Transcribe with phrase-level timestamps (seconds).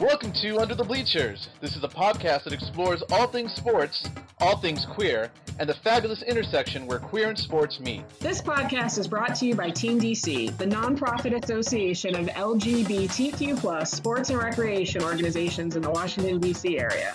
[0.00, 1.50] Welcome to Under the Bleachers.
[1.60, 6.22] This is a podcast that explores all things sports, all things queer, and the fabulous
[6.22, 8.08] intersection where queer and sports meet.
[8.18, 13.92] This podcast is brought to you by Team DC, the nonprofit association of LGBTQ plus
[13.92, 16.78] sports and recreation organizations in the Washington, D.C.
[16.78, 17.14] area.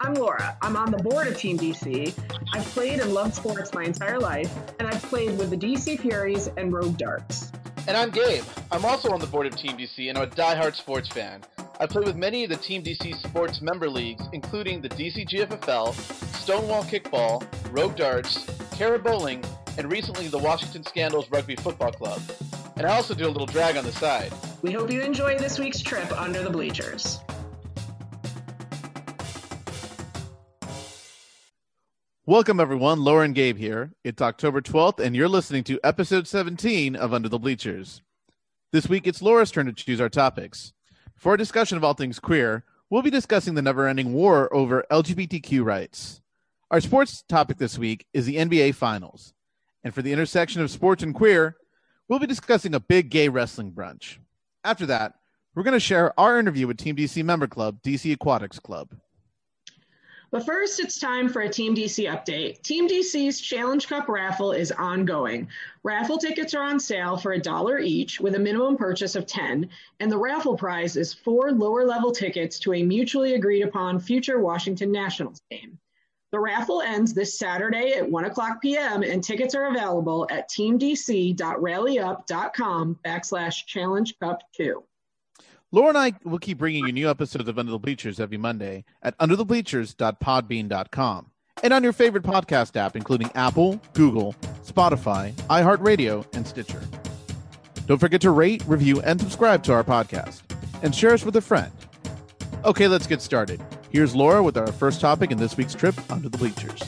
[0.00, 0.56] I'm Laura.
[0.62, 2.16] I'm on the board of Team DC.
[2.54, 6.48] I've played and loved sports my entire life, and I've played with the DC Furies
[6.56, 7.50] and Rogue Darts.
[7.88, 8.44] And I'm Gabe.
[8.70, 11.42] I'm also on the board of Team DC, and I'm a die-hard sports fan.
[11.82, 15.94] I play with many of the Team DC sports member leagues, including the DC GFFL,
[16.34, 19.42] Stonewall Kickball, Rogue Darts, Cara Bowling,
[19.78, 22.20] and recently the Washington Scandals Rugby Football Club.
[22.76, 24.30] And I also do a little drag on the side.
[24.60, 27.18] We hope you enjoy this week's trip under the bleachers.
[32.26, 33.00] Welcome, everyone.
[33.00, 33.92] Lauren Gabe here.
[34.04, 38.02] It's October 12th, and you're listening to episode 17 of Under the Bleachers.
[38.70, 40.74] This week, it's Laura's turn to choose our topics.
[41.20, 44.86] For a discussion of all things queer, we'll be discussing the never ending war over
[44.90, 46.22] LGBTQ rights.
[46.70, 49.34] Our sports topic this week is the NBA Finals.
[49.84, 51.58] And for the intersection of sports and queer,
[52.08, 54.16] we'll be discussing a big gay wrestling brunch.
[54.64, 55.12] After that,
[55.54, 58.88] we're going to share our interview with Team DC member club, DC Aquatics Club.
[60.32, 62.62] But first, it's time for a Team DC update.
[62.62, 65.48] Team DC's Challenge Cup raffle is ongoing.
[65.82, 69.68] Raffle tickets are on sale for a dollar each with a minimum purchase of 10,
[69.98, 74.38] and the raffle prize is four lower level tickets to a mutually agreed upon future
[74.38, 75.76] Washington Nationals game.
[76.30, 82.98] The raffle ends this Saturday at 1 o'clock p.m., and tickets are available at teamdc.rallyup.com
[83.04, 84.84] backslash challenge cup 2.
[85.72, 88.84] Laura and I will keep bringing you new episodes of Under the Bleachers every Monday
[89.02, 91.30] at underthebleachers.podbean.com
[91.62, 96.82] and on your favorite podcast app, including Apple, Google, Spotify, iHeartRadio, and Stitcher.
[97.86, 100.40] Don't forget to rate, review, and subscribe to our podcast
[100.82, 101.70] and share us with a friend.
[102.64, 103.62] Okay, let's get started.
[103.90, 106.82] Here's Laura with our first topic in this week's trip Under the Bleachers.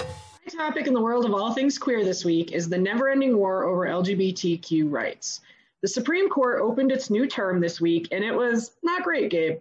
[0.00, 3.36] My topic in the world of all things queer this week is the never ending
[3.36, 5.42] war over LGBTQ rights.
[5.86, 9.60] The Supreme Court opened its new term this week, and it was not great, Gabe.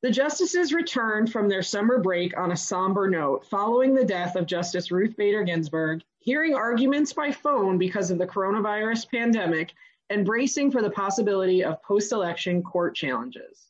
[0.00, 4.46] The justices returned from their summer break on a somber note following the death of
[4.46, 9.74] Justice Ruth Bader Ginsburg, hearing arguments by phone because of the coronavirus pandemic,
[10.08, 13.66] and bracing for the possibility of post election court challenges.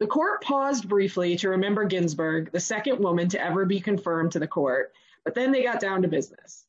[0.00, 4.40] The court paused briefly to remember Ginsburg, the second woman to ever be confirmed to
[4.40, 6.66] the court, but then they got down to business.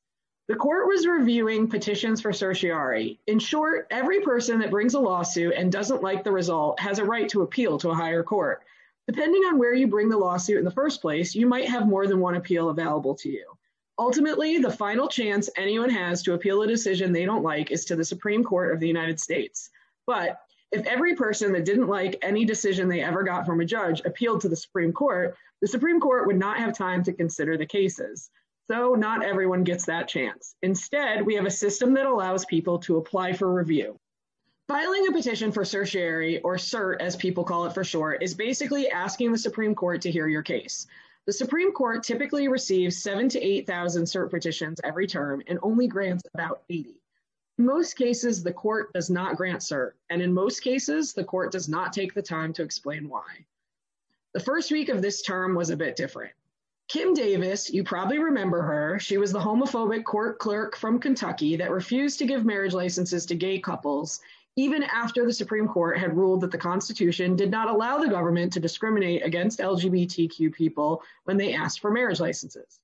[0.50, 3.18] The court was reviewing petitions for certiorari.
[3.28, 7.06] In short, every person that brings a lawsuit and doesn't like the result has a
[7.06, 8.62] right to appeal to a higher court.
[9.08, 12.08] Depending on where you bring the lawsuit in the first place, you might have more
[12.08, 13.46] than one appeal available to you.
[13.98, 17.96] Ultimately, the final chance anyone has to appeal a decision they don't like is to
[17.96, 19.70] the Supreme Court of the United States.
[20.06, 20.40] But
[20.74, 24.42] if every person that didn't like any decision they ever got from a judge appealed
[24.42, 28.30] to the Supreme Court, the Supreme Court would not have time to consider the cases.
[28.70, 30.56] So not everyone gets that chance.
[30.62, 34.00] Instead, we have a system that allows people to apply for review.
[34.70, 38.90] Filing a petition for certiorari, or cert as people call it for short, is basically
[38.90, 40.88] asking the Supreme Court to hear your case.
[41.26, 46.24] The Supreme Court typically receives seven to 8,000 cert petitions every term and only grants
[46.34, 47.02] about 80.
[47.58, 51.52] In most cases, the court does not grant cert, and in most cases, the court
[51.52, 53.46] does not take the time to explain why.
[54.34, 56.34] The first week of this term was a bit different.
[56.94, 59.00] Kim Davis, you probably remember her.
[59.00, 63.34] She was the homophobic court clerk from Kentucky that refused to give marriage licenses to
[63.34, 64.22] gay couples,
[64.58, 68.54] even after the Supreme Court had ruled that the Constitution did not allow the government
[68.54, 72.80] to discriminate against LGBTQ people when they asked for marriage licenses.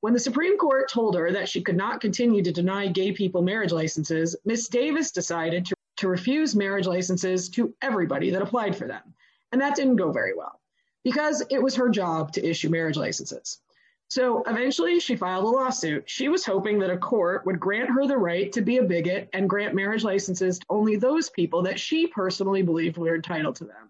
[0.00, 3.42] When the Supreme Court told her that she could not continue to deny gay people
[3.42, 8.88] marriage licenses, Miss Davis decided to, to refuse marriage licenses to everybody that applied for
[8.88, 9.12] them.
[9.52, 10.61] And that didn't go very well
[11.04, 13.58] because it was her job to issue marriage licenses.
[14.08, 16.04] So eventually she filed a lawsuit.
[16.06, 19.30] She was hoping that a court would grant her the right to be a bigot
[19.32, 23.64] and grant marriage licenses to only those people that she personally believed were entitled to
[23.64, 23.88] them.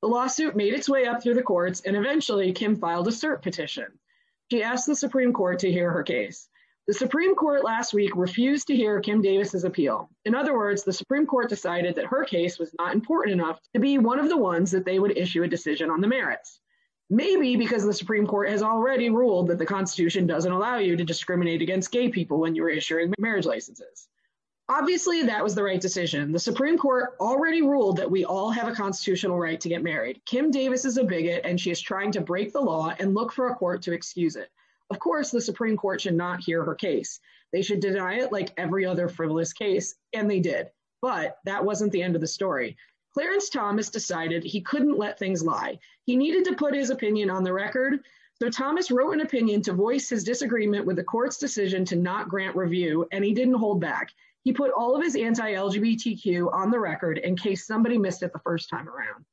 [0.00, 3.40] The lawsuit made its way up through the courts, and eventually Kim filed a cert
[3.40, 3.86] petition.
[4.50, 6.48] She asked the Supreme Court to hear her case.
[6.88, 10.10] The Supreme Court last week refused to hear Kim Davis's appeal.
[10.24, 13.78] In other words, the Supreme Court decided that her case was not important enough to
[13.78, 16.58] be one of the ones that they would issue a decision on the merits.
[17.08, 21.04] Maybe because the Supreme Court has already ruled that the Constitution doesn't allow you to
[21.04, 24.08] discriminate against gay people when you're issuing marriage licenses.
[24.68, 26.32] Obviously, that was the right decision.
[26.32, 30.20] The Supreme Court already ruled that we all have a constitutional right to get married.
[30.26, 33.32] Kim Davis is a bigot and she is trying to break the law and look
[33.32, 34.50] for a court to excuse it.
[34.92, 37.18] Of course, the Supreme Court should not hear her case.
[37.50, 40.66] They should deny it like every other frivolous case, and they did.
[41.00, 42.76] But that wasn't the end of the story.
[43.14, 45.78] Clarence Thomas decided he couldn't let things lie.
[46.04, 48.00] He needed to put his opinion on the record.
[48.34, 52.28] So Thomas wrote an opinion to voice his disagreement with the court's decision to not
[52.28, 54.10] grant review, and he didn't hold back.
[54.44, 58.34] He put all of his anti LGBTQ on the record in case somebody missed it
[58.34, 59.24] the first time around.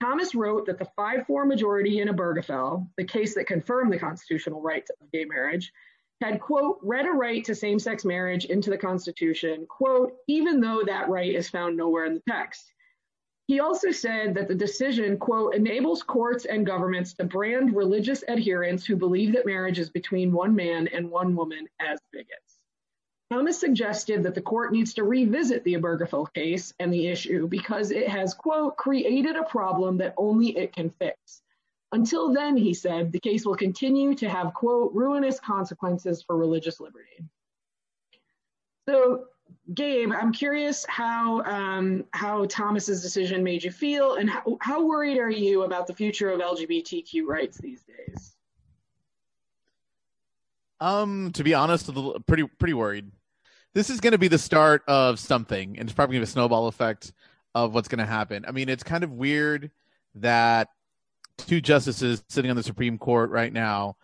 [0.00, 4.62] Thomas wrote that the 5 4 majority in Obergefell, the case that confirmed the constitutional
[4.62, 5.72] right of gay marriage,
[6.20, 10.82] had, quote, read a right to same sex marriage into the Constitution, quote, even though
[10.84, 12.72] that right is found nowhere in the text.
[13.46, 18.84] He also said that the decision, quote, enables courts and governments to brand religious adherents
[18.84, 22.47] who believe that marriage is between one man and one woman as bigots.
[23.30, 27.90] Thomas suggested that the court needs to revisit the Obergefell case and the issue because
[27.90, 31.42] it has, quote, created a problem that only it can fix.
[31.92, 36.80] Until then, he said, the case will continue to have, quote, ruinous consequences for religious
[36.80, 37.24] liberty.
[38.88, 39.24] So,
[39.74, 45.18] Gabe, I'm curious how um, how Thomas's decision made you feel, and how, how worried
[45.18, 48.37] are you about the future of LGBTQ rights these days?
[50.80, 53.10] Um, to be honest, a little, pretty pretty worried.
[53.74, 56.30] This is going to be the start of something, and it's probably going to be
[56.30, 57.12] a snowball effect
[57.54, 58.44] of what's going to happen.
[58.46, 59.70] I mean, it's kind of weird
[60.16, 60.68] that
[61.36, 63.96] two justices sitting on the Supreme Court right now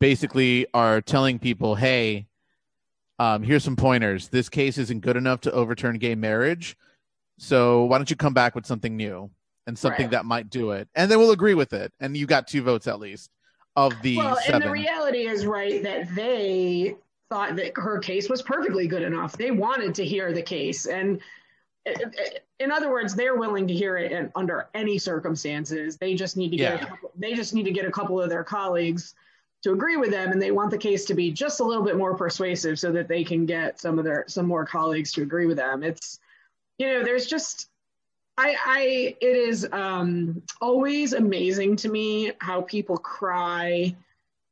[0.00, 2.26] basically are telling people, hey,
[3.18, 4.28] um, here's some pointers.
[4.28, 6.76] This case isn't good enough to overturn gay marriage.
[7.38, 9.30] So why don't you come back with something new
[9.66, 10.10] and something right.
[10.12, 10.88] that might do it?
[10.94, 11.92] And then we'll agree with it.
[12.00, 13.30] And you got two votes at least
[13.76, 14.54] of the well, seven.
[14.54, 16.96] and the reality is right that they
[17.30, 19.36] thought that her case was perfectly good enough.
[19.36, 20.86] They wanted to hear the case.
[20.86, 21.20] And
[22.58, 25.96] in other words, they're willing to hear it under any circumstances.
[25.96, 26.86] They just need to get yeah.
[26.86, 29.14] couple, they just need to get a couple of their colleagues
[29.62, 31.96] to agree with them, and they want the case to be just a little bit
[31.96, 35.46] more persuasive so that they can get some of their some more colleagues to agree
[35.46, 35.82] with them.
[35.82, 36.18] It's
[36.78, 37.68] you know, there's just
[38.42, 43.94] I, I it is um, always amazing to me how people cry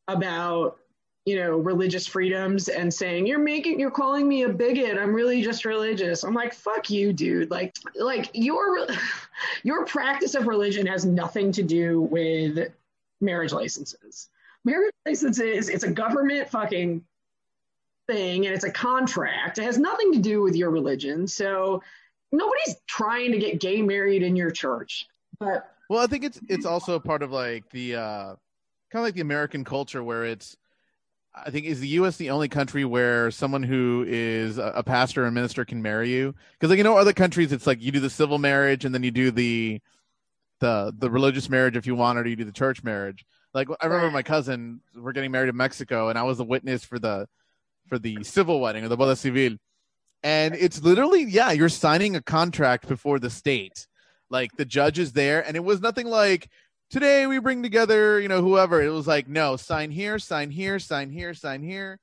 [0.07, 0.79] about
[1.27, 4.97] you know religious freedoms and saying you're making you're calling me a bigot.
[4.97, 6.23] I'm really just religious.
[6.23, 7.51] I'm like fuck you dude.
[7.51, 8.87] Like like your
[9.65, 12.73] your practice of religion has nothing to do with
[13.21, 14.29] marriage licenses.
[14.65, 17.05] Marriage licenses it's a government fucking
[18.07, 19.59] thing and it's a contract.
[19.59, 21.27] It has nothing to do with your religion.
[21.27, 21.83] So
[22.33, 25.07] nobody's trying to get gay married in your church
[25.39, 28.35] but well i think it's it's also part of like the uh
[28.91, 30.57] kind of like the american culture where it's
[31.33, 32.17] I think is the U.S.
[32.17, 36.35] the only country where someone who is a pastor or minister can marry you?
[36.53, 39.03] Because like you know, other countries it's like you do the civil marriage and then
[39.03, 39.81] you do the
[40.59, 43.25] the the religious marriage if you want, it or you do the church marriage.
[43.55, 46.85] Like I remember my cousin, we're getting married in Mexico, and I was the witness
[46.85, 47.29] for the
[47.89, 49.57] for the civil wedding or the boda civil,
[50.23, 53.87] and it's literally yeah, you're signing a contract before the state.
[54.29, 56.49] Like the judge is there, and it was nothing like
[56.91, 58.83] today we bring together, you know, whoever.
[58.83, 61.99] It was like, no, sign here, sign here, sign here, sign here.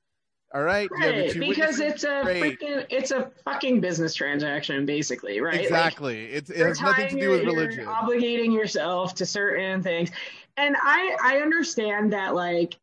[0.54, 5.60] All right, right because it's a freaking, it's a fucking business transaction, basically, right?
[5.60, 6.22] Exactly.
[6.22, 7.84] Like, it's it has nothing to do with religion.
[7.84, 10.10] Obligating yourself to certain things,
[10.56, 12.76] and I I understand that like,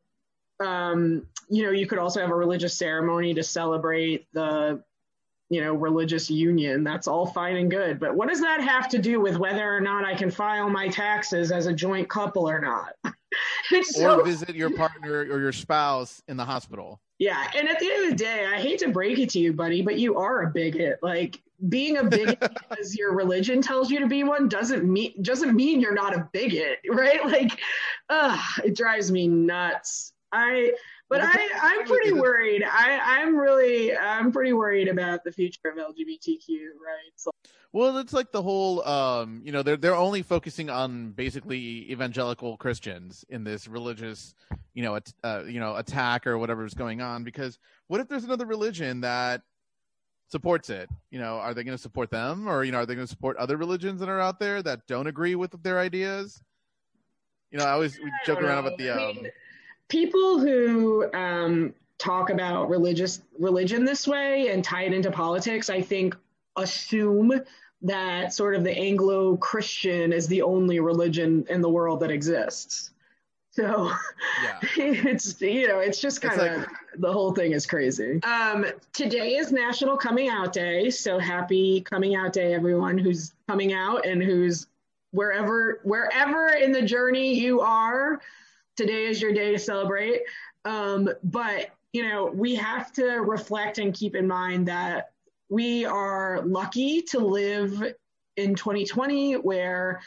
[0.60, 4.84] um, you know, you could also have a religious ceremony to celebrate the
[5.50, 6.84] you know, religious union.
[6.84, 8.00] That's all fine and good.
[8.00, 10.88] But what does that have to do with whether or not I can file my
[10.88, 12.96] taxes as a joint couple or not?
[13.84, 17.00] so, or visit your partner or your spouse in the hospital.
[17.20, 17.48] Yeah.
[17.56, 19.82] And at the end of the day, I hate to break it to you, buddy,
[19.82, 21.00] but you are a bigot.
[21.02, 22.40] Like being a bigot
[22.70, 26.28] because your religion tells you to be one doesn't mean doesn't mean you're not a
[26.34, 27.24] bigot, right?
[27.26, 27.60] Like,
[28.10, 30.14] uh, it drives me nuts.
[30.32, 30.74] I
[31.18, 32.64] but I, I'm pretty worried.
[32.64, 36.48] I, I'm really, I'm pretty worried about the future of LGBTQ
[36.86, 37.28] rights.
[37.72, 42.56] Well, it's like the whole, um, you know, they're they're only focusing on basically evangelical
[42.56, 44.34] Christians in this religious,
[44.74, 47.26] you know, uh, you know, attack or whatever is going on.
[47.26, 49.42] Because what if there's another religion that
[50.30, 50.90] supports it?
[51.12, 53.12] You know, are they going to support them, or you know, are they going to
[53.12, 56.42] support other religions that are out there that don't agree with their ideas?
[57.52, 58.90] You know, I always we joke around about the.
[58.90, 59.32] Um, I mean,
[59.90, 65.82] people who um, talk about religious religion this way and tie it into politics, I
[65.82, 66.16] think,
[66.56, 67.42] assume
[67.82, 72.92] that sort of the Anglo Christian is the only religion in the world that exists.
[73.52, 73.90] So
[74.44, 74.60] yeah.
[74.78, 78.22] it's you know it's just kind of like, the whole thing is crazy.
[78.24, 83.72] Um, today is National Coming Out Day, so happy Coming Out Day, everyone who's coming
[83.72, 84.68] out and who's
[85.12, 88.20] wherever wherever in the journey you are
[88.76, 90.22] today is your day to celebrate.
[90.66, 95.12] Um, but you know, we have to reflect and keep in mind that
[95.48, 97.94] we are lucky to live
[98.36, 100.02] in 2020 where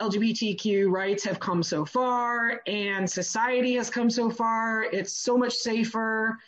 [0.00, 4.84] LGBTQ rights have come so far and society has come so far.
[4.84, 6.38] It's so much safer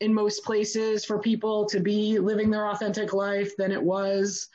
[0.00, 4.48] in most places for people to be living their authentic life than it was,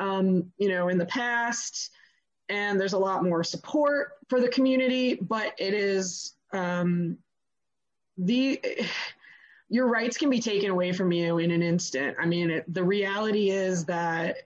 [0.00, 1.90] um, you know, in the past.
[2.48, 7.18] And there's a lot more support for the community, but it is um,
[8.16, 8.60] the
[9.68, 12.16] your rights can be taken away from you in an instant.
[12.18, 14.36] I mean, it, the reality is that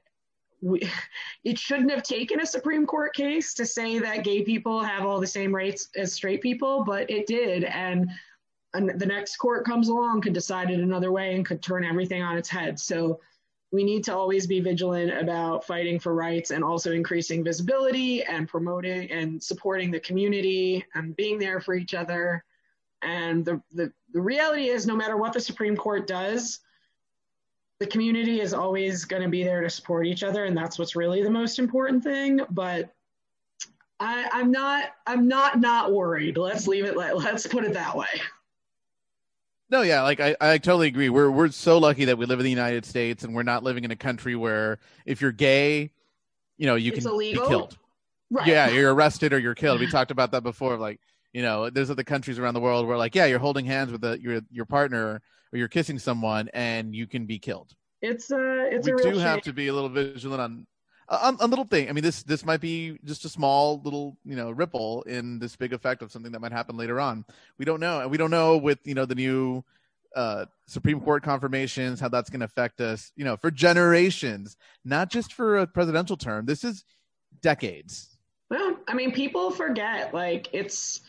[0.61, 0.83] we,
[1.45, 5.21] it shouldn't have taken a Supreme Court case to say that gay people have all
[5.21, 7.65] the same rights as straight people, but it did.
[7.65, 8.11] And,
[8.75, 12.23] and the next court comes along could decide it another way and could turn everything
[12.23, 12.81] on its head.
[12.81, 13.21] So
[13.73, 18.47] we need to always be vigilant about fighting for rights and also increasing visibility and
[18.47, 22.45] promoting and supporting the community and being there for each other.
[23.01, 26.61] And the, the, the reality is, no matter what the Supreme Court does,
[27.81, 30.95] the community is always going to be there to support each other, and that's what's
[30.95, 32.41] really the most important thing.
[32.51, 32.95] But
[33.99, 36.37] I, I'm not, I'm not not worried.
[36.37, 36.97] Let's leave it.
[36.97, 38.07] Let, let's put it that way.
[39.73, 41.09] No, yeah, like I, I totally agree.
[41.09, 43.85] We're we're so lucky that we live in the United States and we're not living
[43.85, 45.91] in a country where if you're gay,
[46.59, 47.43] you know, you It's can illegal?
[47.43, 47.79] be killed.
[48.31, 48.47] Right.
[48.47, 49.81] Yeah, you're arrested or you're killed.
[49.81, 50.77] We talked about that before.
[50.77, 51.01] Like,
[51.33, 54.05] you know, there's other countries around the world where, like, yeah, you're holding hands with
[54.05, 55.23] a, your your partner
[55.55, 57.73] or you're kissing someone and you can be killed.
[58.03, 60.67] It's uh, a, it's we a do have to be a little vigilant on
[61.09, 61.89] a, a little thing.
[61.89, 65.57] I mean, this this might be just a small little you know ripple in this
[65.57, 67.25] big effect of something that might happen later on.
[67.59, 69.65] We don't know, and we don't know with you know the new
[70.15, 73.13] uh, Supreme Court confirmations how that's going to affect us.
[73.17, 76.47] You know, for generations, not just for a presidential term.
[76.47, 76.85] This is
[77.41, 78.17] decades.
[78.51, 80.13] Well, I mean, people forget.
[80.13, 81.01] Like, it's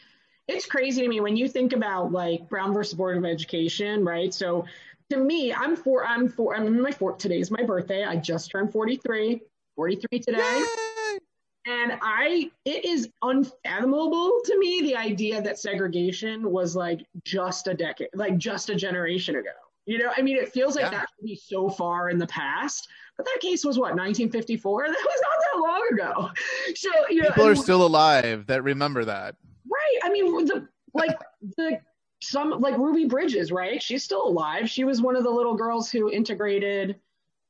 [0.47, 4.33] it's crazy to me when you think about like Brown versus Board of Education, right?
[4.33, 4.65] So,
[5.09, 6.05] to me, I'm four.
[6.05, 6.55] I'm four.
[6.55, 7.13] I'm in my four.
[7.13, 8.03] Today's my birthday.
[8.03, 9.41] I just turned 43.
[9.75, 10.37] 43 today.
[10.39, 11.17] Yay!
[11.65, 17.73] And I, it is unfathomable to me the idea that segregation was like just a
[17.73, 19.49] decade, like just a generation ago.
[19.85, 20.91] You know, I mean, it feels like Yeah.
[20.91, 22.87] that should be so far in the past,
[23.17, 24.83] but that case was what 1954.
[24.87, 26.29] That was not that long ago.
[26.75, 29.35] So you know, People are still alive that remember that.
[29.65, 29.99] right.
[30.03, 31.17] I mean, the like
[31.57, 31.79] the
[32.21, 33.81] some like Ruby Bridges, right?
[33.81, 34.69] She's still alive.
[34.69, 36.95] She was one of the little girls who integrated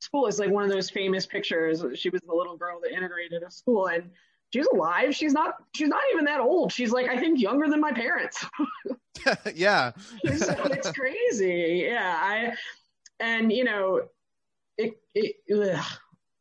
[0.03, 0.27] school.
[0.27, 1.83] It's like one of those famous pictures.
[1.95, 4.09] She was the little girl that integrated a school, and
[4.51, 5.15] she's alive.
[5.15, 5.55] She's not.
[5.75, 6.71] She's not even that old.
[6.71, 8.45] She's like I think younger than my parents.
[9.55, 9.91] yeah,
[10.23, 11.85] it's, it's crazy.
[11.87, 12.53] Yeah, I
[13.19, 14.01] and you know,
[14.77, 15.85] it it ugh,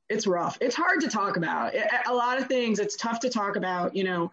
[0.09, 0.59] it's rough.
[0.61, 1.75] It's hard to talk about.
[1.75, 2.79] It, a lot of things.
[2.79, 3.95] It's tough to talk about.
[3.95, 4.33] You know,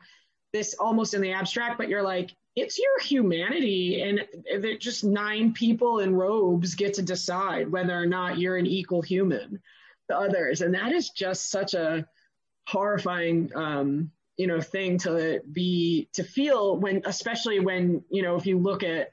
[0.53, 4.25] this almost in the abstract, but you're like, it's your humanity, and
[4.59, 9.01] they're just nine people in robes get to decide whether or not you're an equal
[9.01, 9.61] human
[10.09, 12.07] to others, and that is just such a
[12.67, 18.45] horrifying um, you know thing to be to feel when especially when you know if
[18.45, 19.09] you look at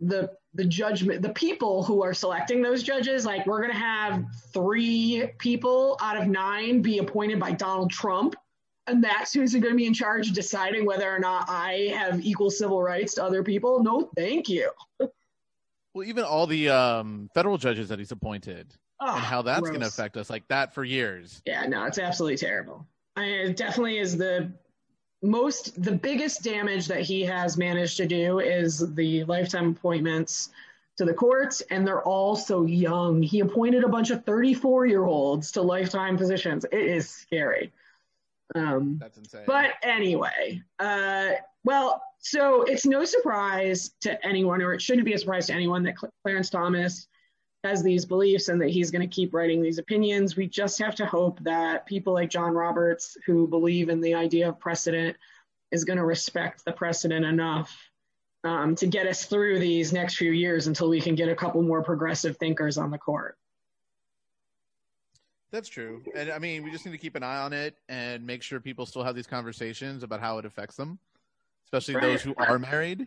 [0.00, 4.24] the the judgment the people who are selecting those judges like we're going to have
[4.52, 8.34] three people out of nine be appointed by Donald Trump
[8.88, 12.24] and that's who's going to be in charge of deciding whether or not I have
[12.24, 14.70] equal civil rights to other people no thank you
[15.98, 19.80] well, even all the um, federal judges that he's appointed oh, and how that's going
[19.80, 21.42] to affect us like that for years.
[21.44, 22.86] Yeah, no, it's absolutely terrible.
[23.16, 24.52] I, mean, it definitely is the
[25.22, 30.50] most, the biggest damage that he has managed to do is the lifetime appointments
[30.98, 33.22] to the courts, and they're all so young.
[33.22, 36.64] He appointed a bunch of 34 year olds to lifetime positions.
[36.70, 37.72] It is scary.
[38.54, 39.44] Um, That's insane.
[39.46, 41.32] but anyway, uh,
[41.64, 45.82] well, so it's no surprise to anyone, or it shouldn't be a surprise to anyone,
[45.84, 47.06] that Cl- Clarence Thomas
[47.64, 50.36] has these beliefs and that he's going to keep writing these opinions.
[50.36, 54.48] We just have to hope that people like John Roberts, who believe in the idea
[54.48, 55.16] of precedent,
[55.70, 57.76] is going to respect the precedent enough
[58.44, 61.60] um, to get us through these next few years until we can get a couple
[61.62, 63.36] more progressive thinkers on the court.
[65.50, 66.02] That's true.
[66.14, 68.60] And I mean, we just need to keep an eye on it and make sure
[68.60, 70.98] people still have these conversations about how it affects them,
[71.66, 72.02] especially Right.
[72.02, 73.06] those who are married.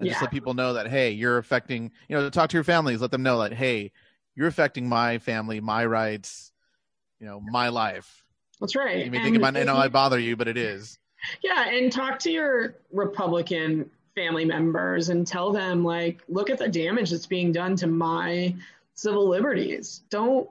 [0.00, 3.00] And just let people know that, hey, you're affecting, you know, talk to your families,
[3.00, 3.90] let them know that, hey,
[4.36, 6.52] you're affecting my family, my rights,
[7.18, 8.24] you know, my life.
[8.60, 9.04] That's right.
[9.04, 11.00] You may And think about, it, know, I bother you, but it is.
[11.42, 16.68] Yeah, and talk to your Republican family members and tell them, like, look at the
[16.68, 18.54] damage that's being done to my
[18.94, 20.02] civil liberties.
[20.10, 20.48] Don't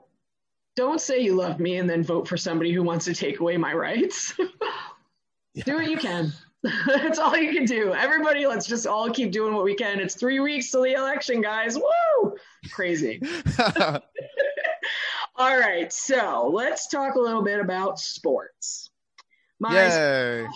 [0.78, 3.56] don't say you love me and then vote for somebody who wants to take away
[3.56, 4.32] my rights.
[5.64, 6.32] Do what you can.
[6.86, 7.94] That's all you can do.
[7.94, 9.98] Everybody, let's just all keep doing what we can.
[9.98, 11.76] It's three weeks till the election, guys.
[11.76, 12.36] Woo!
[12.70, 13.20] Crazy.
[15.36, 18.90] All right, so let's talk a little bit about sports.
[19.60, 20.46] My, Yay.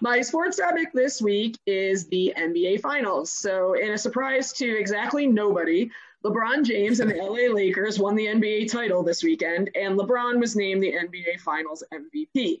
[0.00, 3.32] my sports topic this week is the NBA Finals.
[3.32, 5.90] So, in a surprise to exactly nobody,
[6.22, 10.54] LeBron James and the LA Lakers won the NBA title this weekend, and LeBron was
[10.54, 12.60] named the NBA Finals MVP.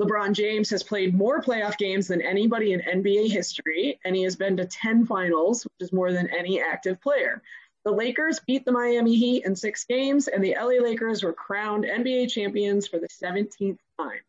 [0.00, 4.36] LeBron James has played more playoff games than anybody in NBA history, and he has
[4.36, 7.42] been to 10 finals, which is more than any active player.
[7.84, 11.84] The Lakers beat the Miami Heat in six games, and the LA Lakers were crowned
[11.84, 14.20] NBA champions for the 17th time.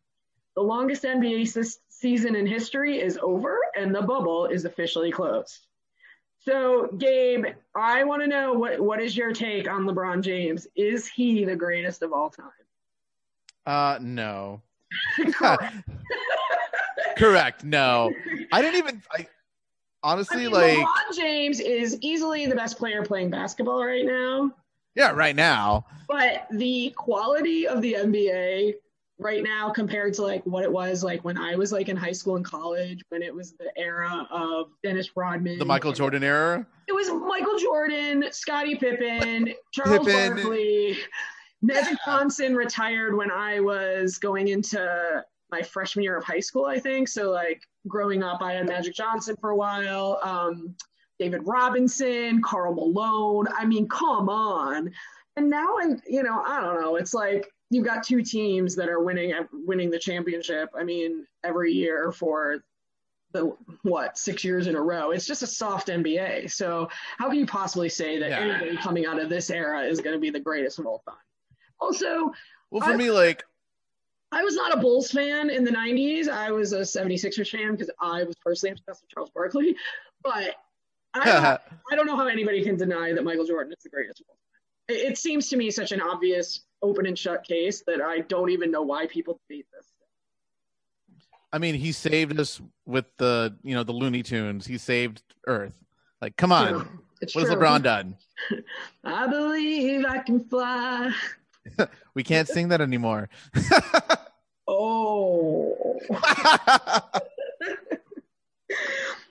[0.54, 5.66] The longest NBA season in history is over, and the bubble is officially closed.
[6.46, 10.68] So, Gabe, I want to know what, what is your take on LeBron James?
[10.76, 12.46] Is he the greatest of all time?
[13.66, 14.62] Uh, no.
[15.32, 15.74] Correct.
[17.16, 17.64] Correct.
[17.64, 18.12] No,
[18.52, 19.02] I didn't even.
[19.10, 19.26] I,
[20.04, 24.52] honestly, I mean, like LeBron James is easily the best player playing basketball right now.
[24.94, 25.86] Yeah, right now.
[26.06, 28.74] But the quality of the NBA
[29.18, 32.12] right now compared to like what it was like when I was like in high
[32.12, 35.58] school and college when it was the era of Dennis Rodman.
[35.58, 36.66] The Michael Jordan era?
[36.86, 40.34] It was Michael Jordan, Scottie Pippen, Charles Pippen.
[40.34, 40.98] Barkley.
[41.62, 46.78] Magic Johnson retired when I was going into my freshman year of high school, I
[46.78, 47.08] think.
[47.08, 50.74] So like growing up, I had Magic Johnson for a while, um,
[51.18, 53.46] David Robinson, Karl Malone.
[53.56, 54.92] I mean, come on.
[55.36, 56.96] And now I'm, you know, I don't know.
[56.96, 60.70] It's like you've got two teams that are winning uh, winning the championship.
[60.74, 62.62] I mean, every year for
[63.32, 65.10] the what six years in a row.
[65.10, 66.50] It's just a soft NBA.
[66.50, 68.38] So how can you possibly say that yeah.
[68.38, 71.16] anybody coming out of this era is going to be the greatest of all time?
[71.80, 72.32] Also,
[72.70, 73.44] well, for I, me, like
[74.32, 76.28] I was not a Bulls fan in the 90s.
[76.28, 79.76] I was a 76ers fan because I was personally obsessed with Charles Barkley.
[80.22, 80.54] But
[81.14, 81.60] I don't,
[81.92, 84.36] I don't know how anybody can deny that Michael Jordan is the greatest of all
[84.36, 84.96] time.
[84.96, 88.50] It, it seems to me such an obvious open and shut case that I don't
[88.50, 89.86] even know why people debate this.
[91.52, 94.66] I mean, he saved us with the you know the Looney Tunes.
[94.66, 95.72] He saved Earth.
[96.20, 97.42] Like, come on, what true.
[97.42, 98.16] has LeBron done?
[99.04, 101.12] I believe I can fly.
[102.14, 103.28] we can't sing that anymore.
[104.68, 105.98] oh.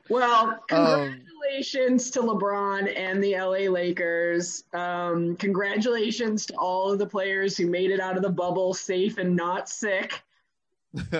[0.09, 4.63] Well, um, congratulations um, to LeBron and the LA Lakers.
[4.73, 9.17] Um, congratulations to all of the players who made it out of the bubble safe
[9.17, 10.21] and not sick.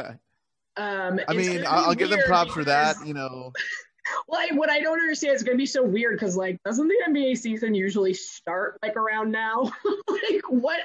[0.78, 2.96] Um, I mean, I'll give them props because, for that.
[3.06, 3.54] You know,
[4.28, 6.96] like what I don't understand is going to be so weird because like doesn't the
[7.10, 9.72] NBA season usually start like around now?
[10.10, 10.80] like what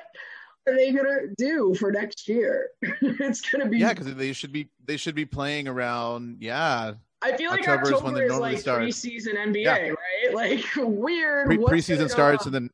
[0.69, 2.69] are they going to do for next year?
[2.83, 6.93] it's going to be yeah because they should be they should be playing around yeah.
[7.23, 8.83] I feel like October, October is, when they like start.
[8.83, 9.73] preseason NBA, yeah.
[9.73, 9.97] right?
[10.33, 11.47] Like weird.
[11.47, 12.71] Pre- preseason starts and then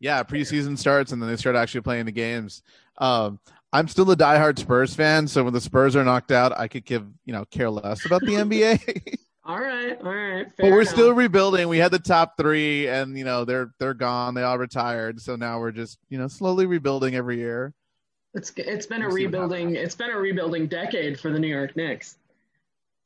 [0.00, 2.62] yeah, preseason starts and then they start actually playing the games.
[2.98, 3.38] Um,
[3.72, 6.84] I'm still a diehard Spurs fan, so when the Spurs are knocked out, I could
[6.84, 9.16] give you know care less about the NBA.
[9.44, 10.46] All right, all right.
[10.56, 10.92] but we're enough.
[10.92, 11.66] still rebuilding.
[11.66, 14.34] We had the top three, and you know they're they're gone.
[14.34, 15.20] They all retired.
[15.20, 17.74] So now we're just you know slowly rebuilding every year.
[18.34, 19.74] It's it's been we'll a rebuilding.
[19.74, 22.18] It's been a rebuilding decade for the New York Knicks.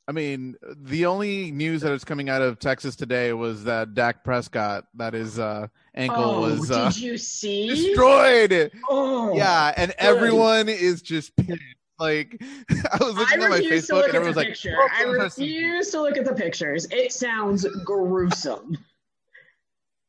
[0.08, 4.22] I mean, the only news that is coming out of Texas today was that Dak
[4.22, 5.66] Prescott, that his uh,
[5.96, 8.70] ankle oh, was uh, did you see destroyed.
[8.88, 9.96] Oh, yeah, and good.
[9.98, 11.60] everyone is just pissed.
[11.98, 12.40] Like
[12.92, 14.56] I was looking I at my Facebook and everyone was like,
[14.94, 16.86] I refuse to look at the pictures.
[16.90, 18.78] It sounds gruesome.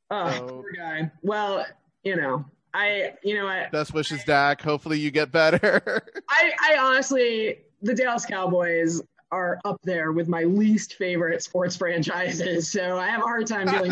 [0.09, 1.11] Oh, poor guy.
[1.21, 1.65] Well,
[2.03, 3.73] you know, I, you know, what?
[3.73, 4.61] best wishes, Dak.
[4.61, 6.01] Hopefully, you get better.
[6.29, 12.71] I, I honestly, the Dallas Cowboys are up there with my least favorite sports franchises.
[12.71, 13.91] So I have a hard time dealing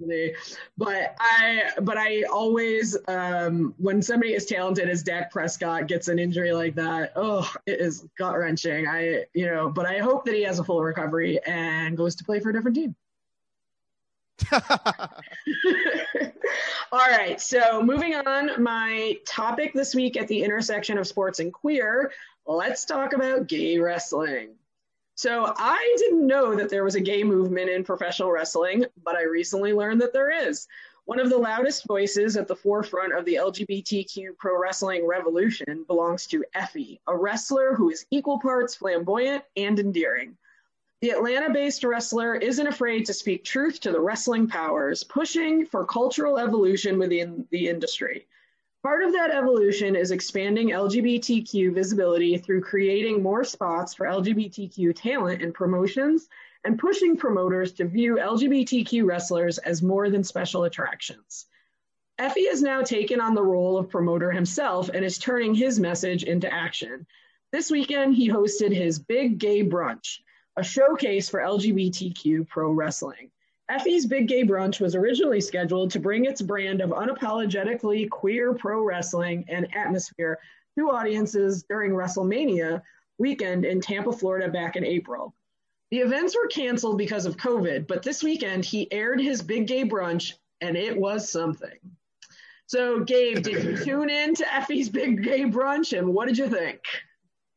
[0.00, 0.36] with
[0.78, 6.18] But I but I always um, when somebody as talented as Dak Prescott gets an
[6.18, 8.86] injury like that, oh, it is gut wrenching.
[8.86, 12.24] I you know, but I hope that he has a full recovery and goes to
[12.24, 12.94] play for a different team.
[16.92, 21.52] All right, so moving on, my topic this week at the intersection of sports and
[21.52, 22.12] queer,
[22.46, 24.50] let's talk about gay wrestling.
[25.16, 29.22] So I didn't know that there was a gay movement in professional wrestling, but I
[29.22, 30.68] recently learned that there is.
[31.06, 36.26] One of the loudest voices at the forefront of the LGBTQ pro wrestling revolution belongs
[36.26, 40.36] to Effy, a wrestler who is equal parts flamboyant and endearing.
[41.00, 45.86] The Atlanta based wrestler isn't afraid to speak truth to the wrestling powers, pushing for
[45.86, 48.26] cultural evolution within the industry.
[48.86, 55.42] Part of that evolution is expanding LGBTQ visibility through creating more spots for LGBTQ talent
[55.42, 56.28] and promotions
[56.62, 61.46] and pushing promoters to view LGBTQ wrestlers as more than special attractions.
[62.20, 66.22] Effy has now taken on the role of promoter himself and is turning his message
[66.22, 67.08] into action.
[67.50, 70.20] This weekend, he hosted his Big Gay Brunch,
[70.56, 73.32] a showcase for LGBTQ pro wrestling.
[73.68, 78.82] Effy's Big Gay Brunch was originally scheduled to bring its brand of unapologetically queer pro
[78.82, 80.38] wrestling and atmosphere
[80.78, 82.80] to audiences during WrestleMania
[83.18, 85.34] weekend in Tampa, Florida back in April.
[85.90, 89.84] The events were canceled because of COVID, but this weekend he aired his Big Gay
[89.84, 91.78] Brunch and it was something.
[92.66, 96.48] So, Gabe, did you tune in to Effy's Big Gay Brunch and what did you
[96.48, 96.80] think?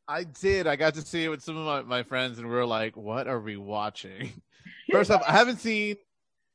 [0.08, 0.66] I did.
[0.66, 2.98] I got to see it with some of my, my friends, and we are like,
[2.98, 4.32] what are we watching?
[4.92, 5.98] First off, I haven't seen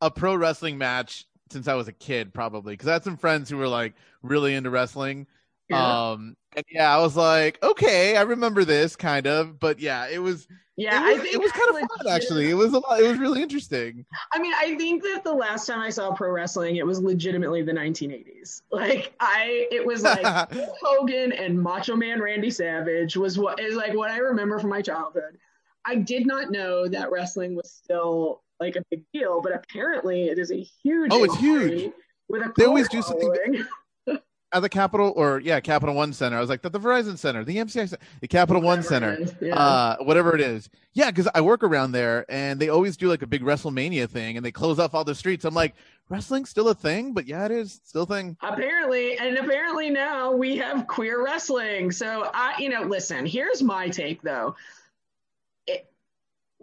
[0.00, 3.48] a pro wrestling match since I was a kid, probably, because I had some friends
[3.50, 5.26] who were like really into wrestling.
[5.68, 6.10] Yeah.
[6.10, 10.18] Um, and yeah, I was like, okay, I remember this kind of, but yeah, it
[10.18, 10.46] was.
[10.76, 12.50] Yeah, it was, I think it was kind of fun actually.
[12.50, 13.00] It was a lot.
[13.00, 14.04] It was really interesting.
[14.32, 17.62] I mean, I think that the last time I saw pro wrestling, it was legitimately
[17.62, 18.62] the 1980s.
[18.72, 20.24] Like I, it was like
[20.82, 24.82] Hogan and Macho Man Randy Savage was what is like what I remember from my
[24.82, 25.38] childhood.
[25.84, 30.38] I did not know that wrestling was still like a big deal, but apparently it
[30.38, 31.10] is a huge.
[31.12, 31.92] Oh, it's huge.
[32.28, 33.64] With a they always do something
[34.54, 36.38] at the Capital or yeah, Capital One Center.
[36.38, 39.36] I was like, at the Verizon Center, the MCI, Center, the Capital whatever One Center,
[39.42, 39.56] yeah.
[39.56, 40.70] uh, whatever it is.
[40.94, 44.36] Yeah, because I work around there, and they always do like a big WrestleMania thing,
[44.36, 45.44] and they close off all the streets.
[45.44, 45.74] I'm like,
[46.08, 48.36] wrestling's still a thing, but yeah, it is still a thing.
[48.42, 51.90] Apparently, and apparently now we have queer wrestling.
[51.90, 53.26] So I, you know, listen.
[53.26, 54.54] Here's my take though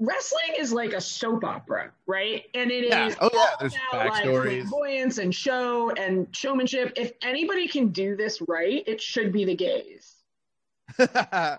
[0.01, 2.43] wrestling is like a soap opera, right?
[2.53, 3.07] And it yeah.
[3.07, 6.93] is oh yeah, there's backstories, like flamboyance and show and showmanship.
[6.97, 10.15] If anybody can do this right, it should be the gays.
[10.99, 11.57] right?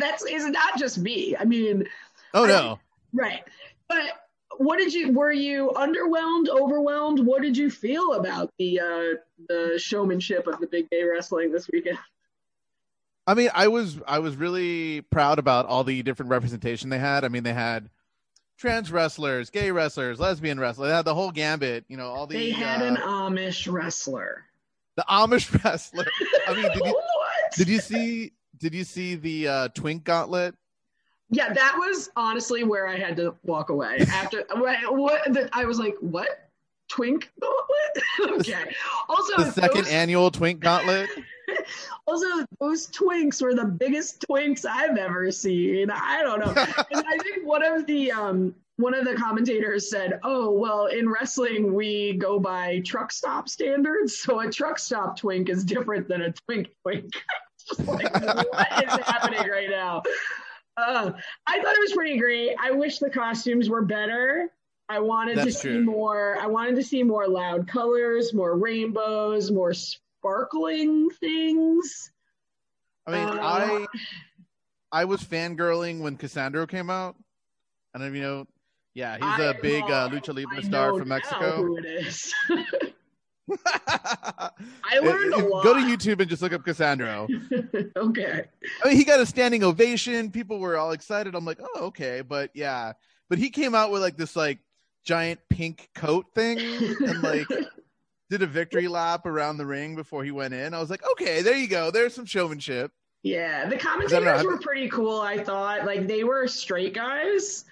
[0.00, 1.36] That's is not just me.
[1.36, 1.86] I mean,
[2.32, 2.78] oh no,
[3.12, 3.42] right?
[3.88, 4.04] But
[4.56, 5.12] what did you?
[5.12, 7.20] Were you underwhelmed, overwhelmed?
[7.20, 9.18] What did you feel about the uh,
[9.48, 11.98] the showmanship of the big gay wrestling this weekend?
[13.28, 17.26] I mean, I was I was really proud about all the different representation they had.
[17.26, 17.90] I mean, they had
[18.56, 20.88] trans wrestlers, gay wrestlers, lesbian wrestlers.
[20.88, 21.84] They had the whole gambit.
[21.88, 22.38] You know, all the.
[22.38, 24.46] They had uh, an Amish wrestler.
[24.96, 26.06] The Amish wrestler.
[26.46, 27.00] I mean, did you,
[27.54, 28.32] did you see?
[28.56, 30.54] Did you see the uh, Twink Gauntlet?
[31.28, 34.46] Yeah, that was honestly where I had to walk away after.
[34.54, 36.48] what, the, I was like, what?
[36.88, 38.40] Twink Gauntlet?
[38.40, 38.74] okay.
[39.10, 39.92] Also, the second those...
[39.92, 41.10] annual Twink Gauntlet.
[42.06, 42.26] also,
[42.60, 45.90] those twinks were the biggest twinks I've ever seen.
[45.90, 46.52] I don't know.
[46.90, 51.08] and I think one of the um, one of the commentators said, "Oh, well, in
[51.08, 56.22] wrestling we go by truck stop standards, so a truck stop twink is different than
[56.22, 57.12] a twink twink."
[57.78, 60.02] like, what is happening right now?
[60.76, 61.10] Uh,
[61.46, 62.54] I thought it was pretty great.
[62.62, 64.48] I wish the costumes were better.
[64.88, 65.78] I wanted That's to true.
[65.80, 66.38] see more.
[66.40, 69.74] I wanted to see more loud colors, more rainbows, more
[70.28, 72.12] sparkling things.
[73.06, 73.86] I mean, uh, I
[74.92, 77.16] I was fangirling when Cassandro came out.
[77.94, 78.46] I don't even know.
[78.94, 81.56] Yeah, he's I, a big uh, lucha libre star from Mexico.
[81.62, 82.34] Who it is?
[83.66, 85.64] I learned a lot.
[85.64, 87.28] Go to YouTube and just look up Cassandro.
[87.96, 88.44] okay.
[88.84, 90.30] I mean, he got a standing ovation.
[90.30, 91.34] People were all excited.
[91.34, 92.92] I'm like, oh, okay, but yeah,
[93.30, 94.58] but he came out with like this like
[95.04, 97.46] giant pink coat thing and like
[98.30, 100.74] did a victory lap around the ring before he went in.
[100.74, 101.90] I was like, okay, there you go.
[101.90, 102.92] There's some showmanship.
[103.22, 105.20] Yeah, the commentators were pretty cool.
[105.20, 107.64] I thought like they were straight guys,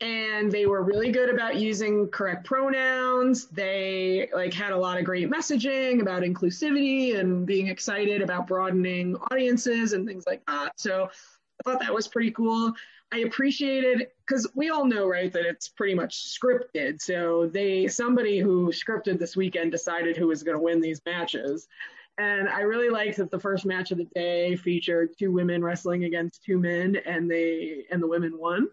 [0.00, 3.46] and they were really good about using correct pronouns.
[3.46, 9.16] They like had a lot of great messaging about inclusivity and being excited about broadening
[9.30, 10.72] audiences and things like that.
[10.80, 11.10] So
[11.60, 12.72] I thought that was pretty cool.
[13.12, 17.00] I appreciated because we all know, right, that it's pretty much scripted.
[17.00, 21.66] So they somebody who scripted this weekend decided who was going to win these matches.
[22.18, 26.04] And I really liked that the first match of the day featured two women wrestling
[26.04, 28.68] against two men, and they and the women won.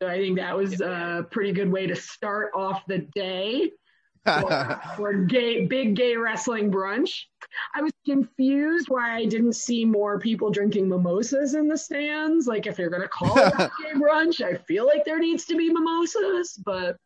[0.00, 3.70] So I think that was a pretty good way to start off the day
[4.24, 7.24] for, for gay big gay wrestling brunch.
[7.74, 12.46] I was confused why I didn't see more people drinking mimosas in the stands.
[12.46, 15.56] Like if you're gonna call it a gay brunch, I feel like there needs to
[15.56, 16.54] be mimosas.
[16.64, 16.96] But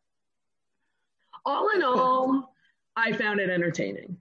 [1.44, 2.54] all in all,
[2.96, 4.16] I found it entertaining.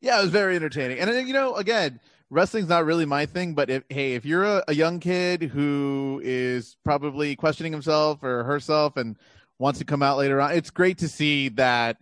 [0.00, 0.98] Yeah, it was very entertaining.
[0.98, 4.64] And you know, again, wrestling's not really my thing, but if hey, if you're a,
[4.68, 9.16] a young kid who is probably questioning himself or herself and
[9.58, 11.98] wants to come out later on, it's great to see that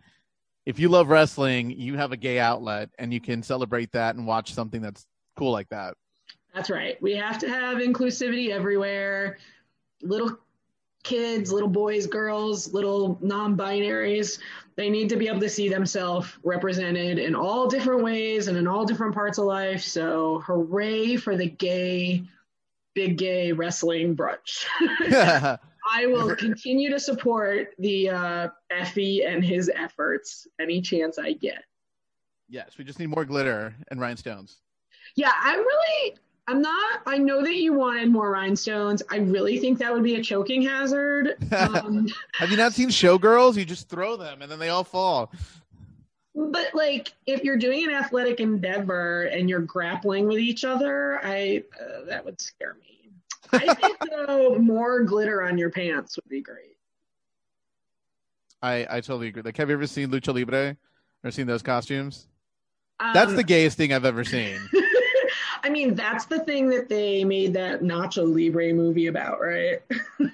[0.69, 4.27] if you love wrestling, you have a gay outlet and you can celebrate that and
[4.27, 5.95] watch something that's cool like that.
[6.55, 7.01] That's right.
[7.01, 9.39] We have to have inclusivity everywhere.
[10.03, 10.39] Little
[11.05, 14.41] kids, little boys, girls, little non-binaries.
[14.77, 18.67] They need to be able to see themselves represented in all different ways and in
[18.67, 19.81] all different parts of life.
[19.81, 22.25] So, hooray for the gay,
[22.95, 24.67] big gay wrestling brunch.
[25.91, 31.65] I will continue to support the uh, Effy and his efforts any chance I get.
[32.49, 34.59] Yes, we just need more glitter and rhinestones.
[35.17, 37.01] Yeah, I really, I'm not.
[37.07, 39.03] I know that you wanted more rhinestones.
[39.11, 41.37] I really think that would be a choking hazard.
[41.53, 43.57] Um, Have you not seen Showgirls?
[43.57, 45.31] You just throw them and then they all fall.
[46.35, 51.65] But like, if you're doing an athletic endeavor and you're grappling with each other, I
[51.81, 52.98] uh, that would scare me.
[53.53, 56.77] I think though more glitter on your pants would be great.
[58.63, 59.43] I I totally agree.
[59.43, 60.77] Like, have you ever seen Lucha Libre
[61.25, 62.27] or seen those costumes?
[63.01, 64.59] Um, That's the gayest thing I've ever seen.
[65.63, 69.83] I mean, that's the thing that they made that Nacho Libre movie about, right?
[70.21, 70.31] yeah.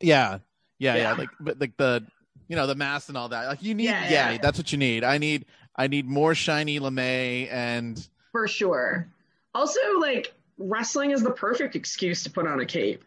[0.00, 0.38] yeah.
[0.78, 2.04] Yeah, yeah, Like but like the
[2.48, 3.46] you know, the mask and all that.
[3.46, 4.38] Like you need yeah, yeah, yeah.
[4.38, 5.04] that's what you need.
[5.04, 9.08] I need I need more shiny lamé and For sure.
[9.54, 13.04] Also, like wrestling is the perfect excuse to put on a cape.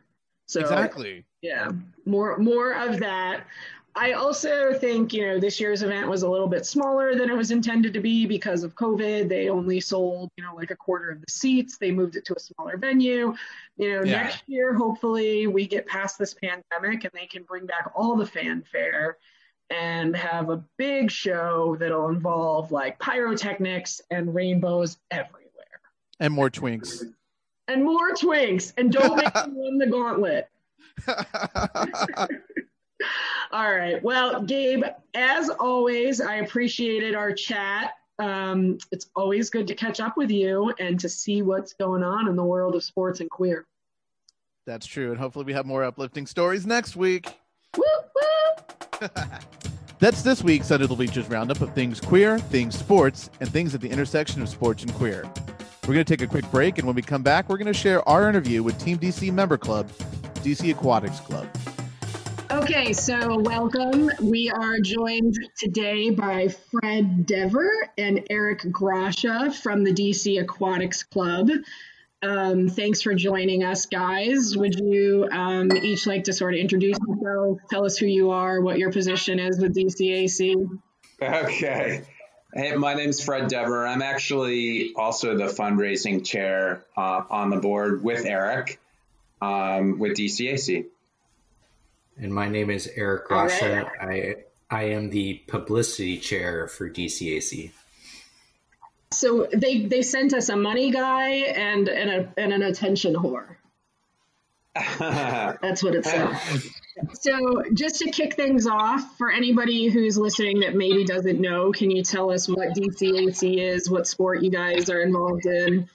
[0.47, 1.25] So Exactly.
[1.41, 1.71] Yeah.
[2.05, 3.45] More more of that.
[3.95, 7.35] I also think, you know, this year's event was a little bit smaller than it
[7.35, 9.27] was intended to be because of COVID.
[9.27, 11.77] They only sold, you know, like a quarter of the seats.
[11.77, 13.35] They moved it to a smaller venue.
[13.77, 14.23] You know, yeah.
[14.23, 18.25] next year, hopefully, we get past this pandemic and they can bring back all the
[18.25, 19.17] fanfare
[19.69, 25.81] and have a big show that'll involve like pyrotechnics and rainbows everywhere.
[26.19, 27.03] And more twinks.
[27.69, 28.73] And more twinks.
[28.77, 30.49] And don't make them win the gauntlet.
[33.51, 34.03] All right.
[34.03, 37.93] Well, Gabe, as always, I appreciated our chat.
[38.17, 42.27] Um, it's always good to catch up with you and to see what's going on
[42.27, 43.65] in the world of sports and queer.
[44.65, 45.11] That's true.
[45.11, 47.39] And hopefully, we have more uplifting stories next week.
[47.77, 47.83] Woo.
[49.99, 53.81] That's this week's Under the Bleachers roundup of things queer, things sports, and things at
[53.81, 55.29] the intersection of sports and queer.
[55.89, 57.73] We're going to take a quick break, and when we come back, we're going to
[57.73, 59.89] share our interview with Team DC member club,
[60.43, 61.47] DC Aquatics Club.
[62.51, 64.11] Okay, so welcome.
[64.21, 71.49] We are joined today by Fred Dever and Eric Grasha from the DC Aquatics Club.
[72.21, 74.55] Um, thanks for joining us, guys.
[74.55, 78.61] Would you um, each like to sort of introduce yourself, tell us who you are,
[78.61, 80.53] what your position is with DCAC?
[81.19, 82.03] Okay.
[82.53, 83.85] Hey, my name's Fred Dever.
[83.85, 88.79] I'm actually also the fundraising chair uh, on the board with Eric
[89.41, 90.87] um, with DCAC
[92.19, 93.89] and my name is Eric Grasha.
[94.01, 94.37] Right.
[94.69, 97.71] I I am the publicity chair for DCAC.
[99.11, 103.55] So they they sent us a money guy and and a and an attention whore.
[104.99, 106.69] That's what it says.
[107.13, 111.91] So, just to kick things off, for anybody who's listening that maybe doesn't know, can
[111.91, 115.89] you tell us what DCAC is, what sport you guys are involved in,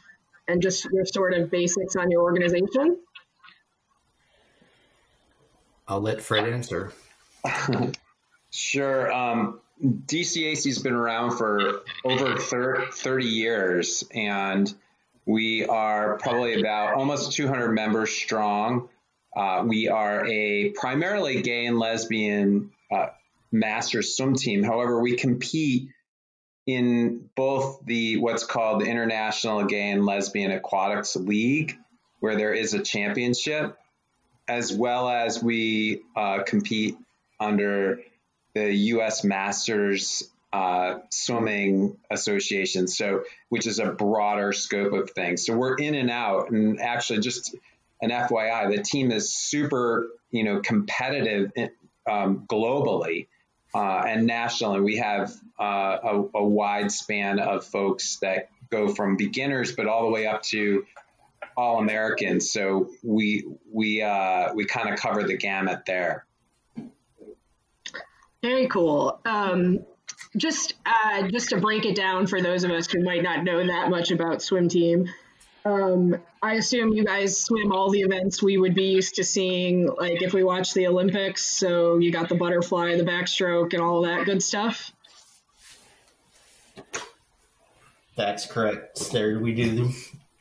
[0.48, 2.98] and just your sort of basics on your organization?
[5.86, 6.92] I'll let Fred answer.
[8.50, 9.12] sure.
[9.12, 14.72] Um, DCAC has been around for over 30 years, and
[15.26, 18.88] we are probably about almost 200 members strong.
[19.36, 23.06] Uh, we are a primarily gay and lesbian uh,
[23.50, 24.62] masters swim team.
[24.62, 25.88] However, we compete
[26.66, 31.76] in both the what's called the International Gay and Lesbian Aquatics League,
[32.20, 33.76] where there is a championship,
[34.48, 36.96] as well as we uh, compete
[37.38, 38.00] under
[38.54, 39.24] the U.S.
[39.24, 45.44] Masters uh, Swimming Association, so which is a broader scope of things.
[45.44, 47.54] So we're in and out, and actually, just
[48.04, 51.50] an FYI, the team is super, you know, competitive
[52.10, 53.28] um, globally
[53.74, 54.80] uh, and nationally.
[54.80, 60.04] We have uh, a, a wide span of folks that go from beginners, but all
[60.04, 60.84] the way up to
[61.56, 66.26] all Americans, so we we uh, we kind of cover the gamut there.
[68.42, 69.20] Very cool.
[69.24, 69.84] Um,
[70.36, 73.64] just uh, just to break it down for those of us who might not know
[73.64, 75.08] that much about swim team.
[75.64, 79.86] Um, I assume you guys swim all the events we would be used to seeing,
[79.86, 81.42] like if we watch the Olympics.
[81.42, 84.92] So you got the butterfly, the backstroke, and all that good stuff.
[88.14, 89.10] That's correct.
[89.10, 89.90] There we do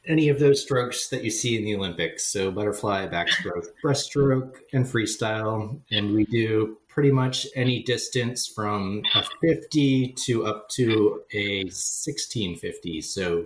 [0.05, 2.25] any of those strokes that you see in the Olympics.
[2.25, 5.79] So butterfly, backstroke, breaststroke, and freestyle.
[5.89, 12.99] And we do pretty much any distance from a 50 to up to a 1650.
[12.99, 13.45] So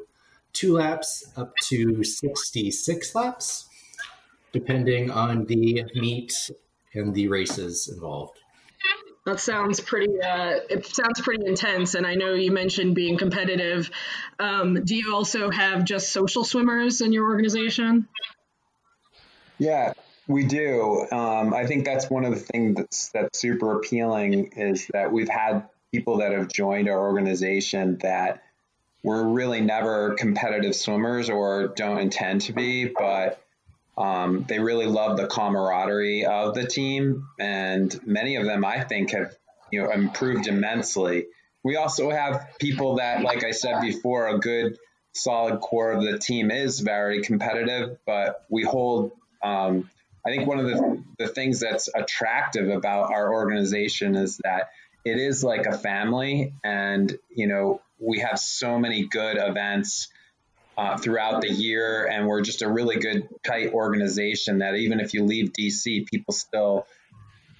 [0.54, 3.68] two laps up to 66 laps,
[4.52, 6.52] depending on the meet
[6.94, 8.40] and the races involved.
[9.26, 10.22] That sounds pretty.
[10.22, 13.92] Uh, it sounds pretty intense, and I know you mentioned being competitive.
[14.40, 18.08] Um, do you also have just social swimmers in your organization?
[19.58, 19.92] Yeah,
[20.28, 21.06] we do.
[21.12, 25.28] Um, I think that's one of the things that's that's super appealing is that we've
[25.28, 28.44] had people that have joined our organization that
[29.08, 33.42] were really never competitive swimmers or don't intend to be, but
[33.98, 39.12] um, they really love the camaraderie of the team, and many of them, I think,
[39.12, 39.34] have
[39.72, 41.28] you know improved immensely.
[41.64, 44.78] We also have people that, like I said before, a good
[45.14, 49.14] solid core of the team is very competitive, but we hold.
[49.42, 49.90] Um,
[50.26, 54.72] I think one of the, the things that's attractive about our organization is that
[55.06, 60.10] it is like a family, and you know we have so many good events
[60.78, 65.14] uh, throughout the year, and we're just a really good, tight organization that even if
[65.14, 66.86] you leave DC, people still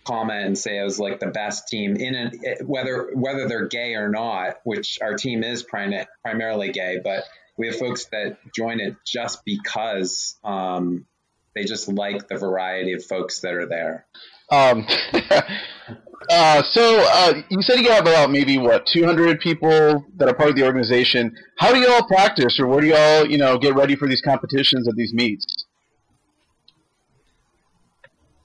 [0.06, 3.96] comment and say it was like the best team in an, whether whether they're gay
[3.96, 7.24] or not, which our team is prim- primarily gay, but
[7.58, 11.06] we have folks that join it just because um,
[11.56, 14.06] they just like the variety of folks that are there.
[14.52, 14.88] Um,
[16.30, 20.50] Uh, so uh, you said you have about maybe what 200 people that are part
[20.50, 21.36] of the organization.
[21.58, 24.08] How do you all practice, or where do you all you know get ready for
[24.08, 25.66] these competitions at these meets?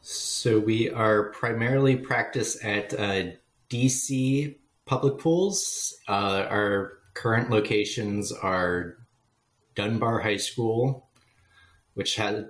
[0.00, 3.30] So we are primarily practice at uh,
[3.70, 5.96] DC public pools.
[6.08, 8.98] Uh, our current locations are
[9.74, 11.08] Dunbar High School,
[11.94, 12.44] which has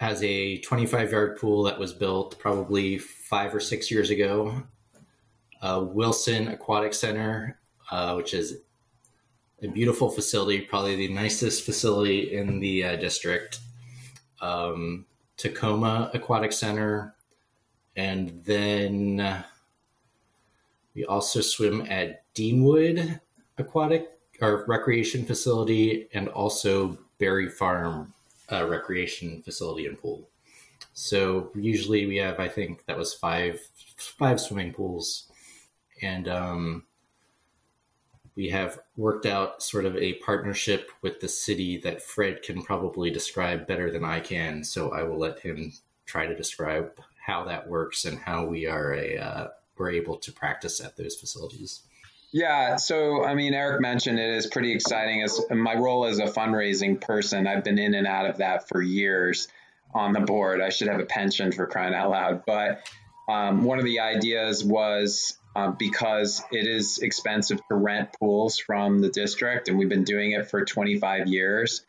[0.00, 4.62] has a 25 yard pool that was built probably five or six years ago.
[5.60, 7.58] Uh, Wilson Aquatic Center,
[7.90, 8.58] uh, which is
[9.60, 13.58] a beautiful facility, probably the nicest facility in the uh, district.
[14.40, 15.06] Um,
[15.36, 17.14] Tacoma Aquatic Center,
[17.96, 19.44] and then
[20.94, 23.20] we also swim at Deanwood
[23.56, 28.14] Aquatic or Recreation Facility, and also Barry Farm
[28.52, 30.28] uh, Recreation Facility and Pool.
[30.92, 33.60] So usually we have, I think that was five
[33.96, 35.30] five swimming pools,
[36.02, 36.84] and um,
[38.36, 43.10] we have worked out sort of a partnership with the city that Fred can probably
[43.10, 44.62] describe better than I can.
[44.62, 45.72] So I will let him
[46.06, 50.32] try to describe how that works and how we are a uh, we're able to
[50.32, 51.82] practice at those facilities.
[52.32, 55.22] Yeah, so I mean, Eric mentioned it is pretty exciting.
[55.22, 58.82] As my role as a fundraising person, I've been in and out of that for
[58.82, 59.48] years
[59.94, 60.60] on the board.
[60.60, 62.42] I should have a pension for crying out loud.
[62.46, 62.86] But
[63.28, 69.00] um, one of the ideas was uh, because it is expensive to rent pools from
[69.00, 71.82] the district, and we've been doing it for 25 years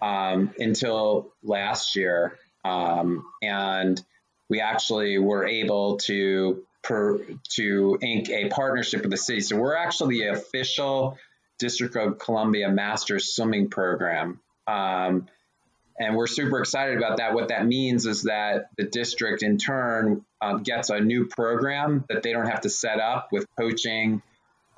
[0.00, 2.38] um, until last year.
[2.64, 4.00] Um, and
[4.48, 7.18] we actually were able to per,
[7.50, 9.40] to ink a partnership with the city.
[9.40, 11.18] So we're actually the official
[11.58, 14.40] District of Columbia Master Swimming Program.
[14.66, 15.28] Um,
[15.98, 17.34] and we're super excited about that.
[17.34, 22.24] What that means is that the district, in turn, um, gets a new program that
[22.24, 24.22] they don't have to set up with coaching,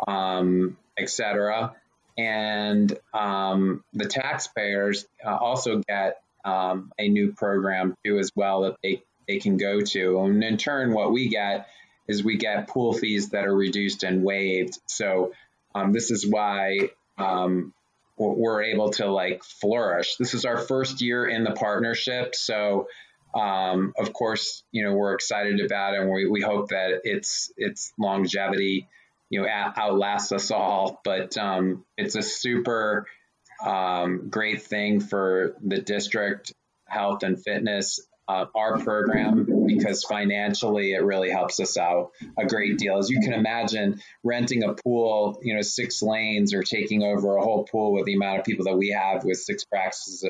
[0.07, 1.75] um, et cetera.
[2.19, 8.77] And um, the taxpayers uh, also get um, a new program too, as well, that
[8.83, 10.21] they, they can go to.
[10.21, 11.67] And in turn, what we get
[12.09, 14.79] is we get pool fees that are reduced and waived.
[14.87, 15.33] So
[15.75, 17.73] um, this is why um,
[18.17, 20.17] we're able to like flourish.
[20.17, 22.87] This is our first year in the partnership, so
[23.35, 27.53] um, of course, you know we're excited about it, and we, we hope that its
[27.57, 28.89] its longevity,
[29.29, 31.01] you know, outlasts us all.
[31.05, 33.07] But um, it's a super
[33.65, 36.53] um, great thing for the district
[36.87, 42.79] health and fitness uh, our program because financially it really helps us out a great
[42.79, 42.99] deal.
[42.99, 47.43] As you can imagine, renting a pool, you know, six lanes or taking over a
[47.43, 50.25] whole pool with the amount of people that we have with six practices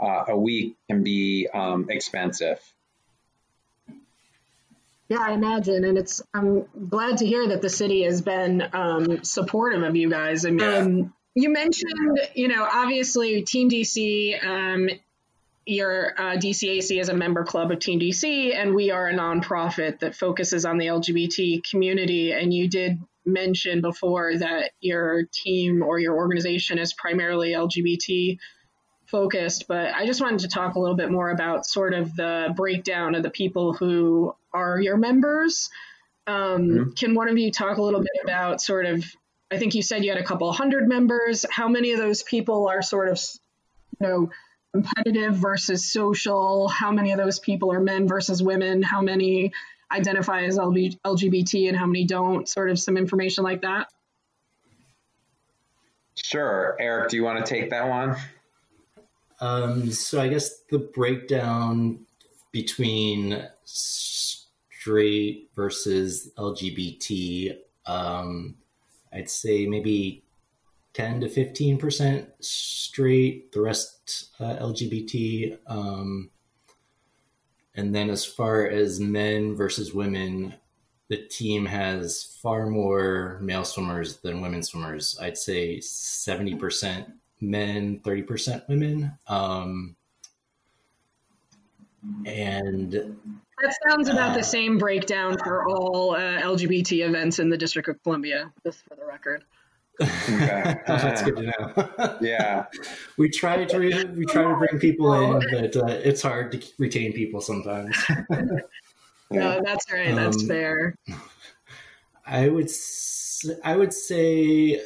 [0.00, 2.58] uh, a week can be um, expensive.
[5.08, 6.22] Yeah, I imagine, and it's.
[6.32, 10.46] I'm glad to hear that the city has been um, supportive of you guys.
[10.46, 14.88] I mean, um, you mentioned, you know, obviously Team DC um,
[15.70, 20.00] your uh, DCAC is a member club of Team DC, and we are a nonprofit
[20.00, 22.32] that focuses on the LGBT community.
[22.32, 28.38] And you did mention before that your team or your organization is primarily LGBT
[29.06, 32.52] focused, but I just wanted to talk a little bit more about sort of the
[32.56, 35.70] breakdown of the people who are your members.
[36.26, 36.90] Um, mm-hmm.
[36.92, 39.04] Can one of you talk a little bit about sort of?
[39.52, 41.46] I think you said you had a couple hundred members.
[41.48, 43.20] How many of those people are sort of,
[44.00, 44.30] you know,
[44.72, 46.68] competitive versus social?
[46.68, 48.82] How many of those people are men versus women?
[48.82, 49.52] How many
[49.92, 53.88] identify as LGBT and how many don't, sort of some information like that?
[56.14, 56.76] Sure.
[56.78, 58.16] Eric, do you want to take that one?
[59.40, 62.06] Um, so I guess the breakdown
[62.52, 67.56] between straight versus LGBT,
[67.86, 68.56] um,
[69.12, 70.22] I'd say maybe
[71.00, 75.58] 10 to 15% straight, the rest uh, LGBT.
[75.66, 76.30] Um,
[77.74, 80.54] and then as far as men versus women,
[81.08, 85.18] the team has far more male swimmers than women swimmers.
[85.20, 89.12] I'd say 70% men, 30% women.
[89.26, 89.96] Um,
[92.26, 97.56] and that sounds about uh, the same breakdown for all uh, LGBT events in the
[97.56, 99.44] District of Columbia, just for the record.
[100.00, 100.76] Okay.
[100.86, 102.18] That's good to know.
[102.20, 102.66] yeah,
[103.18, 106.62] we try to re- we try to bring people in, but uh, it's hard to
[106.78, 107.96] retain people sometimes.
[109.30, 110.14] no, that's right.
[110.14, 110.94] That's um, fair.
[112.26, 112.70] I would
[113.64, 114.80] I would say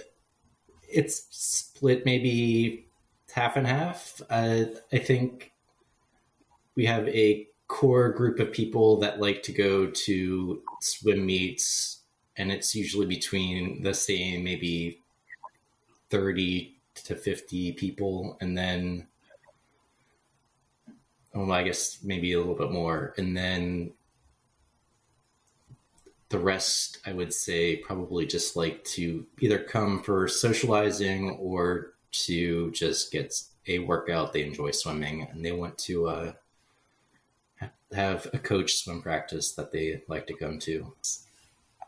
[0.89, 2.89] it's split maybe
[3.33, 4.21] half and half.
[4.31, 5.53] Uh, I think
[6.77, 12.01] we have a core group of people that like to go to swim meets,
[12.37, 15.04] and it's usually between the same maybe
[16.15, 18.39] 30 to 50 people.
[18.41, 19.09] And then,
[21.35, 23.15] oh, I guess maybe a little bit more.
[23.19, 23.95] And then
[26.29, 31.95] the rest, I would say, probably just like to either come for socializing or
[32.27, 33.35] to just get
[33.67, 34.33] a workout.
[34.33, 36.33] They enjoy swimming and they want to uh,
[37.93, 40.95] have a coach swim practice that they like to come to.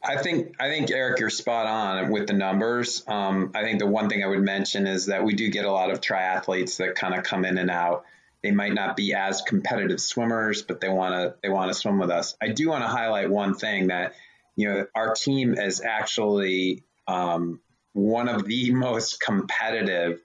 [0.03, 3.03] I think I think Eric, you're spot on with the numbers.
[3.07, 5.71] Um, I think the one thing I would mention is that we do get a
[5.71, 8.05] lot of triathletes that kind of come in and out.
[8.43, 11.99] They might not be as competitive swimmers, but they want to they want to swim
[11.99, 12.37] with us.
[12.41, 14.15] I do want to highlight one thing that
[14.55, 17.61] you know our team is actually um,
[17.93, 20.21] one of the most competitive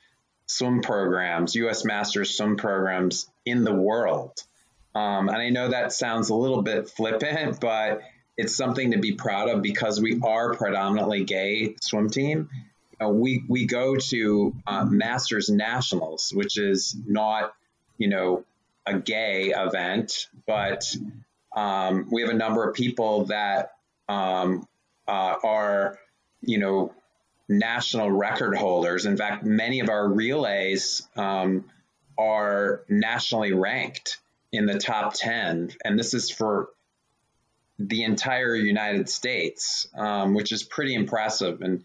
[0.45, 1.85] swim programs, U.S.
[1.85, 4.43] Masters swim programs in the world.
[4.93, 8.01] Um, and I know that sounds a little bit flippant, but
[8.41, 12.49] it's something to be proud of because we are predominantly gay swim team.
[12.99, 17.53] Uh, we we go to uh, Masters Nationals, which is not
[17.99, 18.43] you know
[18.87, 20.95] a gay event, but
[21.55, 23.73] um, we have a number of people that
[24.09, 24.67] um,
[25.07, 25.99] uh, are
[26.41, 26.95] you know
[27.47, 29.05] national record holders.
[29.05, 31.65] In fact, many of our relays um,
[32.17, 34.17] are nationally ranked
[34.51, 35.73] in the top 10.
[35.83, 36.69] And this is for
[37.89, 41.61] the entire United States, um, which is pretty impressive.
[41.61, 41.83] And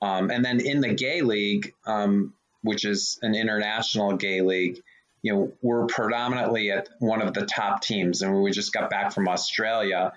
[0.00, 4.80] um, and then in the gay league, um, which is an international gay league,
[5.22, 9.12] you know, we're predominantly at one of the top teams, and we just got back
[9.12, 10.12] from Australia,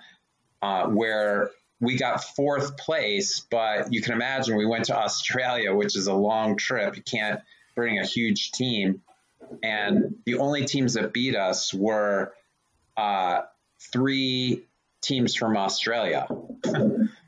[0.60, 3.40] uh, where we got fourth place.
[3.50, 6.96] But you can imagine we went to Australia, which is a long trip.
[6.96, 7.40] You can't
[7.74, 9.02] bring a huge team,
[9.62, 12.32] and the only teams that beat us were
[12.96, 13.40] uh,
[13.92, 14.64] three
[15.02, 16.26] teams from Australia.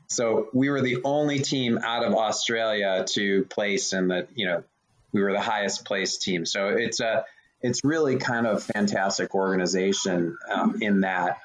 [0.07, 4.63] so we were the only team out of Australia to place in the, you know,
[5.11, 6.45] we were the highest placed team.
[6.45, 7.25] So it's a,
[7.61, 11.39] it's really kind of fantastic organization um, in that.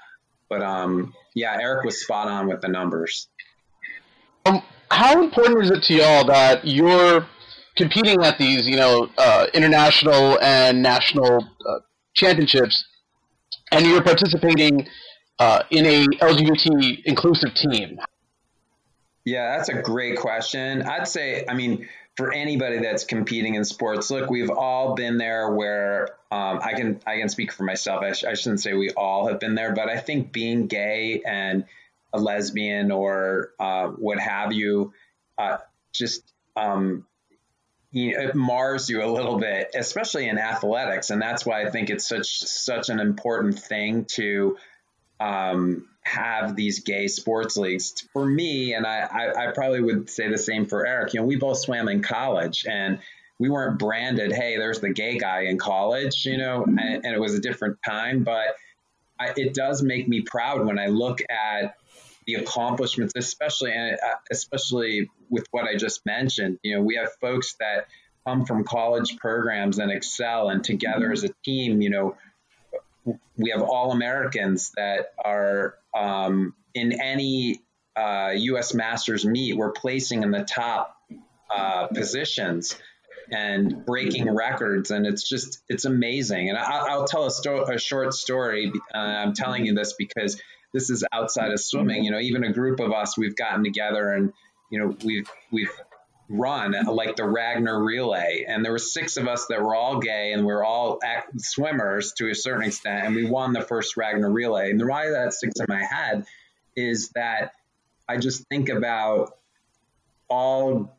[0.48, 3.28] But um, yeah, Eric was spot on with the numbers.
[4.44, 7.26] Um, how important is it to y'all that you're
[7.76, 11.78] competing at these, you know, uh, international and national uh,
[12.14, 12.84] championships,
[13.70, 14.86] and you're participating
[15.40, 17.98] uh, in a LGBT inclusive team?
[19.24, 20.82] Yeah, that's a great question.
[20.82, 25.50] I'd say, I mean, for anybody that's competing in sports, look, we've all been there.
[25.50, 28.02] Where um, I can I can speak for myself.
[28.02, 31.22] I, sh- I, shouldn't say we all have been there, but I think being gay
[31.26, 31.64] and
[32.12, 34.92] a lesbian or uh, what have you,
[35.38, 35.58] uh,
[35.92, 36.22] just
[36.56, 37.06] um,
[37.92, 41.70] you know, it mars you a little bit, especially in athletics, and that's why I
[41.70, 44.56] think it's such such an important thing to
[45.20, 48.06] um, have these gay sports leagues.
[48.12, 51.12] For me, and I, I, I probably would say the same for Eric.
[51.14, 52.98] You know, we both swam in college, and
[53.38, 54.32] we weren't branded.
[54.32, 57.78] Hey, there's the gay guy in college, you know, and, and it was a different
[57.84, 58.54] time, but
[59.18, 61.74] I, it does make me proud when I look at
[62.26, 66.58] the accomplishments, especially and uh, especially with what I just mentioned.
[66.62, 67.86] You know, we have folks that
[68.26, 72.16] come from college programs and excel, and together as a team, you know,
[73.04, 77.60] we have all Americans that are um, in any
[77.96, 78.74] uh, U.S.
[78.74, 79.56] Masters meet.
[79.56, 80.96] We're placing in the top
[81.54, 82.76] uh, positions
[83.32, 86.48] and breaking records, and it's just it's amazing.
[86.48, 88.72] And I, will tell a, sto- a, short story.
[88.94, 90.40] Uh, I'm telling you this because
[90.72, 92.04] this is outside of swimming.
[92.04, 94.32] You know, even a group of us, we've gotten together and
[94.70, 95.70] you know we've we've
[96.30, 100.32] run like the Ragnar Relay, and there were six of us that were all gay
[100.32, 101.00] and we are all
[101.36, 104.70] swimmers to a certain extent, and we won the first Ragnar Relay.
[104.70, 106.24] And the why that sticks in my head
[106.76, 107.52] is that
[108.08, 109.36] I just think about
[110.28, 110.96] all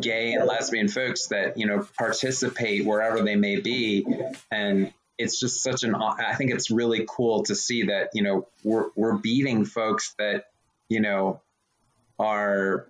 [0.00, 4.06] gay and lesbian folks that you know participate wherever they may be
[4.50, 8.46] and it's just such an i think it's really cool to see that you know
[8.62, 10.44] we're, we're beating folks that
[10.90, 11.40] you know
[12.18, 12.86] are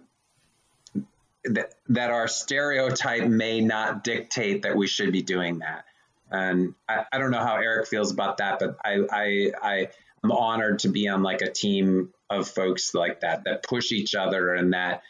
[1.45, 5.85] that, our stereotype may not dictate that we should be doing that.
[6.31, 9.89] And I, I don't know how Eric feels about that, but I, I, I
[10.23, 14.15] am honored to be on like a team of folks like that, that push each
[14.15, 15.03] other and that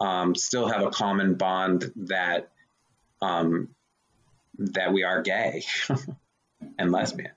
[0.00, 2.50] um, still have a common bond that,
[3.20, 3.68] um,
[4.58, 5.64] that we are gay
[6.78, 7.32] and lesbian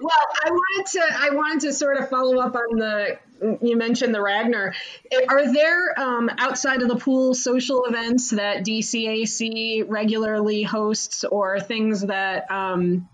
[0.00, 0.12] well,
[0.44, 3.18] I wanted to I wanted to sort of follow up on the
[3.62, 4.74] you mentioned the Ragnar.
[5.28, 12.02] Are there um, outside of the pool social events that DCAC regularly hosts, or things
[12.02, 13.08] that um,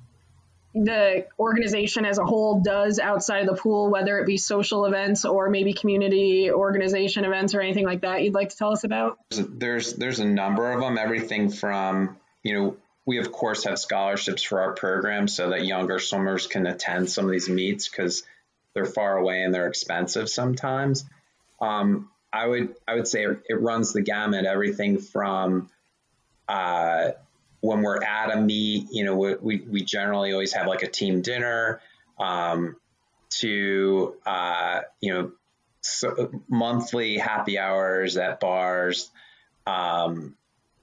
[0.75, 5.25] the organization as a whole does outside of the pool, whether it be social events
[5.25, 8.23] or maybe community organization events or anything like that?
[8.23, 9.19] You'd like to tell us about?
[9.31, 10.99] There's there's a number of them.
[10.99, 15.99] Everything from you know we of course have scholarships for our program so that younger
[15.99, 18.23] swimmers can attend some of these meets because
[18.75, 21.05] they're far away and they're expensive sometimes.
[21.61, 25.69] Um, I would I would say it runs the gamut, everything from
[26.49, 27.11] uh,
[27.61, 31.23] when we're at a meet, you know, we, we generally always have like a team
[31.23, 31.81] dinner
[32.19, 32.77] um,
[33.31, 35.33] to uh, you know
[35.81, 39.11] so monthly happy hours at bars.
[39.67, 40.37] Um,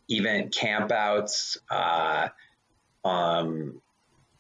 [0.10, 2.30] event campouts, uh,
[3.06, 3.82] um,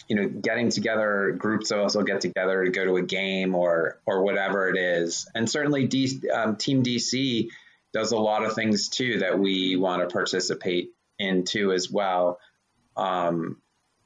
[0.07, 3.55] you know, getting together groups of us will get together to go to a game
[3.55, 5.29] or or whatever it is.
[5.35, 7.49] And certainly, D, um, Team DC
[7.93, 10.89] does a lot of things too that we want to participate
[11.19, 12.39] in too as well.
[12.97, 13.61] Um,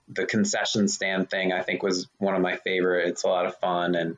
[0.10, 3.08] the concession stand thing I think was one of my favorite.
[3.08, 4.18] It's a lot of fun, and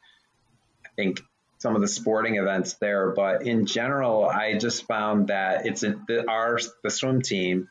[0.86, 1.22] I think
[1.66, 3.09] some of the sporting events there.
[3.09, 7.70] But in general, I just found that it's a, the, our the swim team,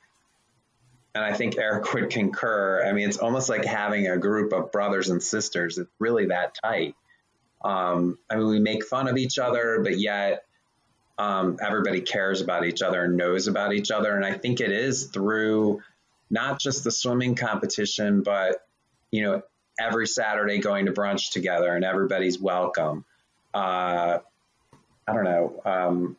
[1.15, 2.85] and I think Eric would concur.
[2.85, 5.79] I mean, it's almost like having a group of brothers and sisters.
[5.79, 6.97] It's really that tight.
[7.65, 10.43] Um, I mean, we make fun of each other, but yet
[11.17, 14.17] um, everybody cares about each other and knows about each other.
[14.17, 15.83] And I think it is through
[16.31, 18.57] not just the swimming competition, but
[19.13, 19.43] you know,
[19.79, 23.05] every Saturday going to brunch together and everybody's welcome
[23.55, 24.19] uh,
[25.07, 25.61] I don't know.
[25.65, 26.17] Um,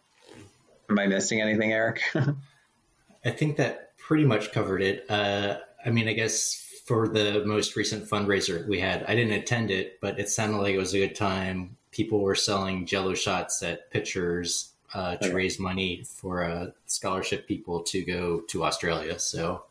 [0.89, 2.01] am I missing anything, Eric?
[3.25, 5.05] I think that pretty much covered it.
[5.09, 9.71] Uh, I mean, I guess for the most recent fundraiser we had, I didn't attend
[9.71, 11.77] it, but it sounded like it was a good time.
[11.91, 15.35] People were selling Jello shots at pitchers uh, to okay.
[15.35, 19.17] raise money for uh, scholarship people to go to Australia.
[19.19, 19.63] So,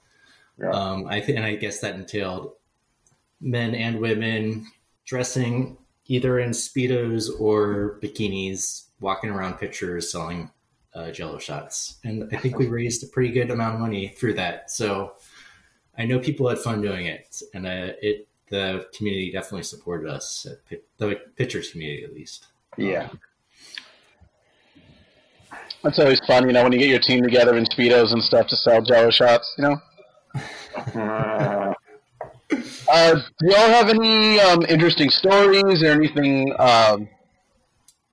[0.58, 0.70] yeah.
[0.70, 2.52] um, I think, and I guess that entailed
[3.40, 4.66] men and women
[5.04, 10.50] dressing either in speedos or bikinis, walking around Pitchers selling
[10.94, 14.34] uh, Jello shots, and I think we raised a pretty good amount of money through
[14.34, 14.70] that.
[14.70, 15.14] So
[15.98, 20.46] I know people had fun doing it, and uh, it the community definitely supported us,
[20.98, 22.46] the pitchers community at least.
[22.76, 23.08] Yeah.
[25.82, 28.46] That's always fun, you know, when you get your team together in speedos and stuff
[28.48, 29.76] to sell Jello shots, you know.
[32.94, 36.54] Uh, do y'all have any um, interesting stories or anything?
[36.60, 37.08] Um,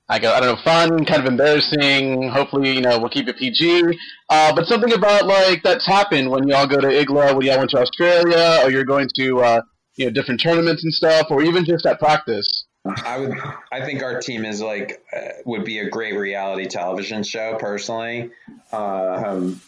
[0.09, 2.27] I go, I don't know, fun, kind of embarrassing.
[2.29, 3.83] Hopefully, you know, we'll keep it PG.
[4.27, 7.69] Uh, but something about like that's happened when y'all go to IGLA, when y'all went
[7.69, 9.61] to Australia, or you're going to uh,
[9.97, 12.65] you know different tournaments and stuff, or even just at practice.
[13.05, 13.37] I would,
[13.71, 17.55] I think our team is like uh, would be a great reality television show.
[17.59, 18.31] Personally,
[18.71, 19.61] um,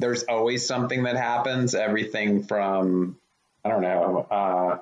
[0.00, 1.76] there's always something that happens.
[1.76, 3.16] Everything from
[3.64, 4.78] I don't know, uh,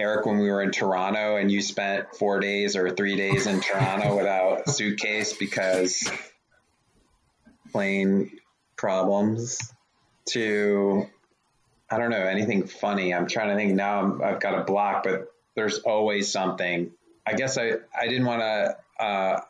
[0.00, 3.60] Eric, when we were in Toronto and you spent four days or three days in
[3.60, 6.10] Toronto without a suitcase because
[7.70, 8.30] plane
[8.76, 9.58] problems
[10.30, 11.06] to,
[11.90, 13.14] I don't know, anything funny.
[13.14, 16.90] I'm trying to think now i have got a block, but there's always something.
[17.26, 19.40] I guess I, I didn't want to, uh,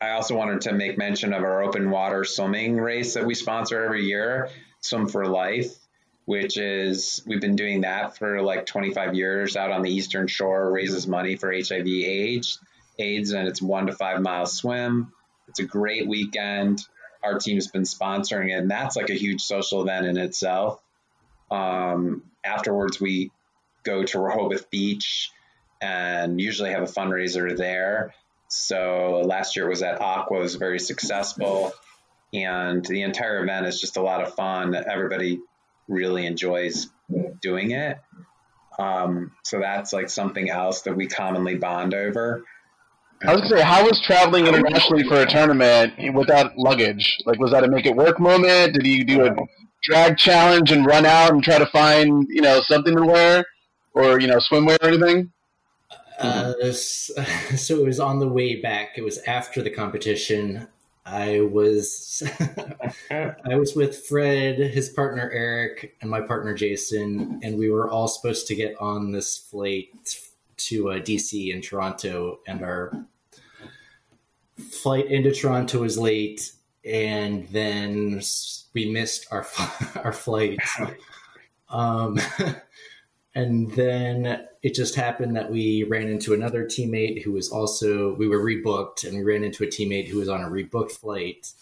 [0.00, 3.84] I also wanted to make mention of our open water swimming race that we sponsor
[3.84, 4.50] every year,
[4.80, 5.76] Swim for Life
[6.26, 10.70] which is we've been doing that for like 25 years out on the eastern shore
[10.70, 12.60] raises money for hiv aids
[12.98, 15.12] aids and it's one to five mile swim
[15.48, 16.82] it's a great weekend
[17.24, 20.80] our team's been sponsoring it and that's like a huge social event in itself
[21.50, 23.30] um, afterwards we
[23.84, 25.30] go to rehoboth beach
[25.80, 28.14] and usually have a fundraiser there.
[28.48, 31.72] So last year it was at Aqua, was very successful,
[32.32, 34.74] and the entire event is just a lot of fun.
[34.74, 35.40] Everybody
[35.88, 36.88] really enjoys
[37.40, 37.98] doing it.
[38.78, 42.44] Um, so that's like something else that we commonly bond over.
[43.26, 47.16] I was gonna say, how was traveling internationally for a tournament without luggage?
[47.24, 48.74] Like, was that a make it work moment?
[48.74, 49.34] Did you do a
[49.82, 53.44] drag challenge and run out and try to find, you know, something to wear,
[53.94, 55.32] or you know, swimwear or anything?
[56.18, 58.90] Uh, so it was on the way back.
[58.96, 60.68] It was after the competition.
[61.06, 62.24] I was
[63.10, 68.08] I was with Fred, his partner Eric, and my partner Jason, and we were all
[68.08, 69.88] supposed to get on this flight
[70.56, 73.06] to uh, DC and Toronto, and our
[74.58, 76.50] flight into Toronto was late,
[76.84, 78.20] and then
[78.74, 79.46] we missed our
[80.02, 80.58] our flight.
[81.68, 82.20] Um,
[83.36, 88.26] and then it just happened that we ran into another teammate who was also we
[88.26, 91.52] were rebooked, and we ran into a teammate who was on a rebooked flight,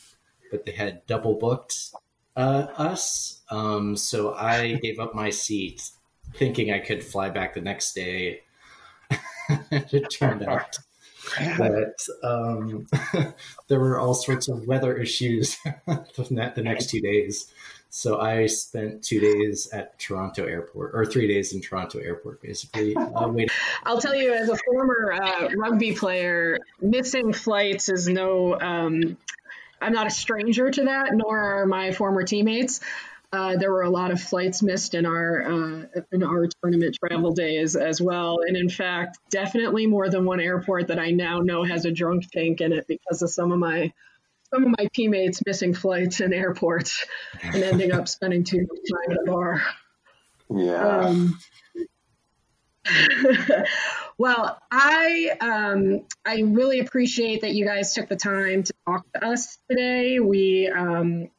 [0.52, 1.90] but they had double booked
[2.36, 3.42] uh, us.
[3.50, 5.90] Um, so I gave up my seat,
[6.36, 8.42] thinking I could fly back the next day
[9.70, 10.78] it turned out
[11.58, 12.86] that um,
[13.68, 15.56] there were all sorts of weather issues
[15.86, 17.52] the next two days.
[17.96, 22.96] So I spent two days at Toronto Airport, or three days in Toronto Airport, basically.
[23.14, 23.54] Uh, waiting.
[23.84, 28.58] I'll tell you, as a former uh, rugby player, missing flights is no.
[28.58, 29.16] Um,
[29.80, 32.80] I'm not a stranger to that, nor are my former teammates.
[33.32, 37.32] Uh, there were a lot of flights missed in our uh, in our tournament travel
[37.32, 41.62] days as well, and in fact, definitely more than one airport that I now know
[41.62, 43.92] has a drunk tank in it because of some of my
[44.54, 47.04] some of my teammates missing flights in airports
[47.42, 49.62] and ending up spending too much time at a bar.
[50.54, 50.98] Yeah.
[50.98, 51.38] Um,
[54.18, 59.24] well, I um, I really appreciate that you guys took the time to talk to
[59.26, 60.20] us today.
[60.20, 61.30] We um,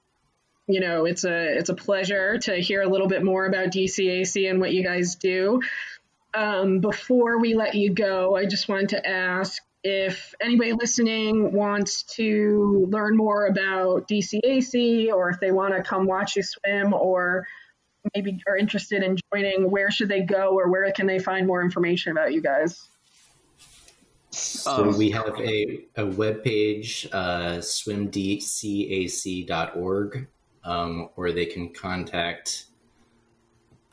[0.67, 4.49] you know, it's a it's a pleasure to hear a little bit more about DCAC
[4.49, 5.61] and what you guys do.
[6.33, 12.01] Um, before we let you go, I just wanted to ask if anybody listening wants
[12.01, 17.45] to learn more about DCAC or if they want to come watch you swim or
[18.15, 21.61] maybe are interested in joining, where should they go or where can they find more
[21.61, 22.87] information about you guys?
[24.31, 30.27] So um, we have a, a webpage, uh, swimdcac.org
[30.63, 32.65] um, or they can contact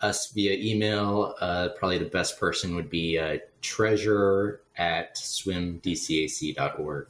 [0.00, 1.34] us via email.
[1.38, 7.06] Uh, probably the best person would be uh, treasurer at swimdcac.org.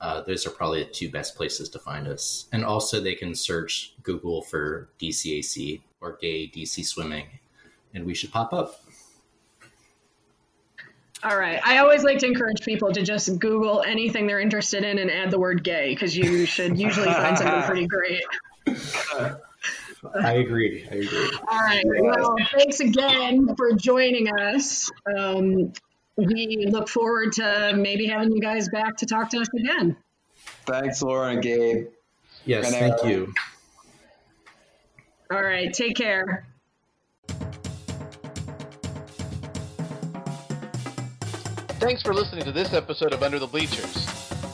[0.00, 2.46] Uh, those are probably the two best places to find us.
[2.52, 7.26] And also, they can search Google for DCAC or gay DC swimming,
[7.92, 8.82] and we should pop up.
[11.22, 11.60] All right.
[11.62, 15.30] I always like to encourage people to just Google anything they're interested in and add
[15.30, 18.22] the word gay because you should usually find something pretty great.
[20.22, 20.86] I agree.
[20.90, 21.30] I agree.
[21.50, 21.84] All right.
[21.84, 24.90] Well, thanks again for joining us.
[25.16, 25.72] Um,
[26.16, 29.96] we look forward to maybe having you guys back to talk to us again.
[30.66, 31.88] Thanks, Laura and Gabe.
[32.44, 33.32] Yes, thank you.
[35.30, 35.72] All right.
[35.72, 36.46] Take care.
[41.78, 44.06] Thanks for listening to this episode of Under the Bleachers.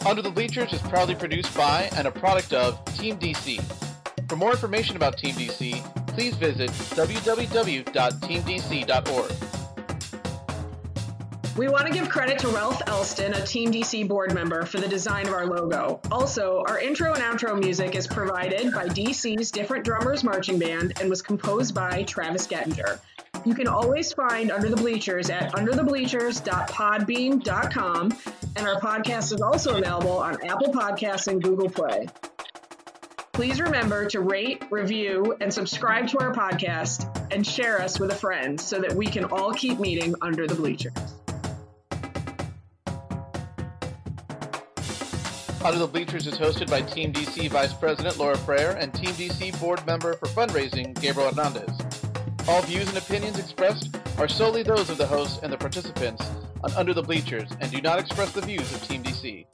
[0.07, 3.86] Under the Bleachers is proudly produced by and a product of Team DC.
[4.29, 9.33] For more information about Team DC, please visit www.teamdc.org.
[11.57, 14.89] We want to give credit to Ralph Elston, a Team DC board member, for the
[14.89, 16.01] design of our logo.
[16.11, 21.09] Also, our intro and outro music is provided by DC's Different Drummers Marching Band and
[21.09, 22.99] was composed by Travis Gettinger.
[23.47, 28.18] You can always find Under the Bleachers at underthebleachers.podbean.com,
[28.57, 32.09] and our podcast is also available on Apple Podcasts and Google Play.
[33.37, 38.14] Please remember to rate, review, and subscribe to our podcast and share us with a
[38.14, 40.95] friend so that we can all keep meeting under the bleachers.
[45.62, 49.61] Under the Bleachers is hosted by Team DC Vice President Laura Frere and Team DC
[49.61, 51.78] Board Member for Fundraising Gabriel Hernandez.
[52.49, 56.26] All views and opinions expressed are solely those of the hosts and the participants
[56.64, 59.45] on Under the Bleachers and do not express the views of Team DC.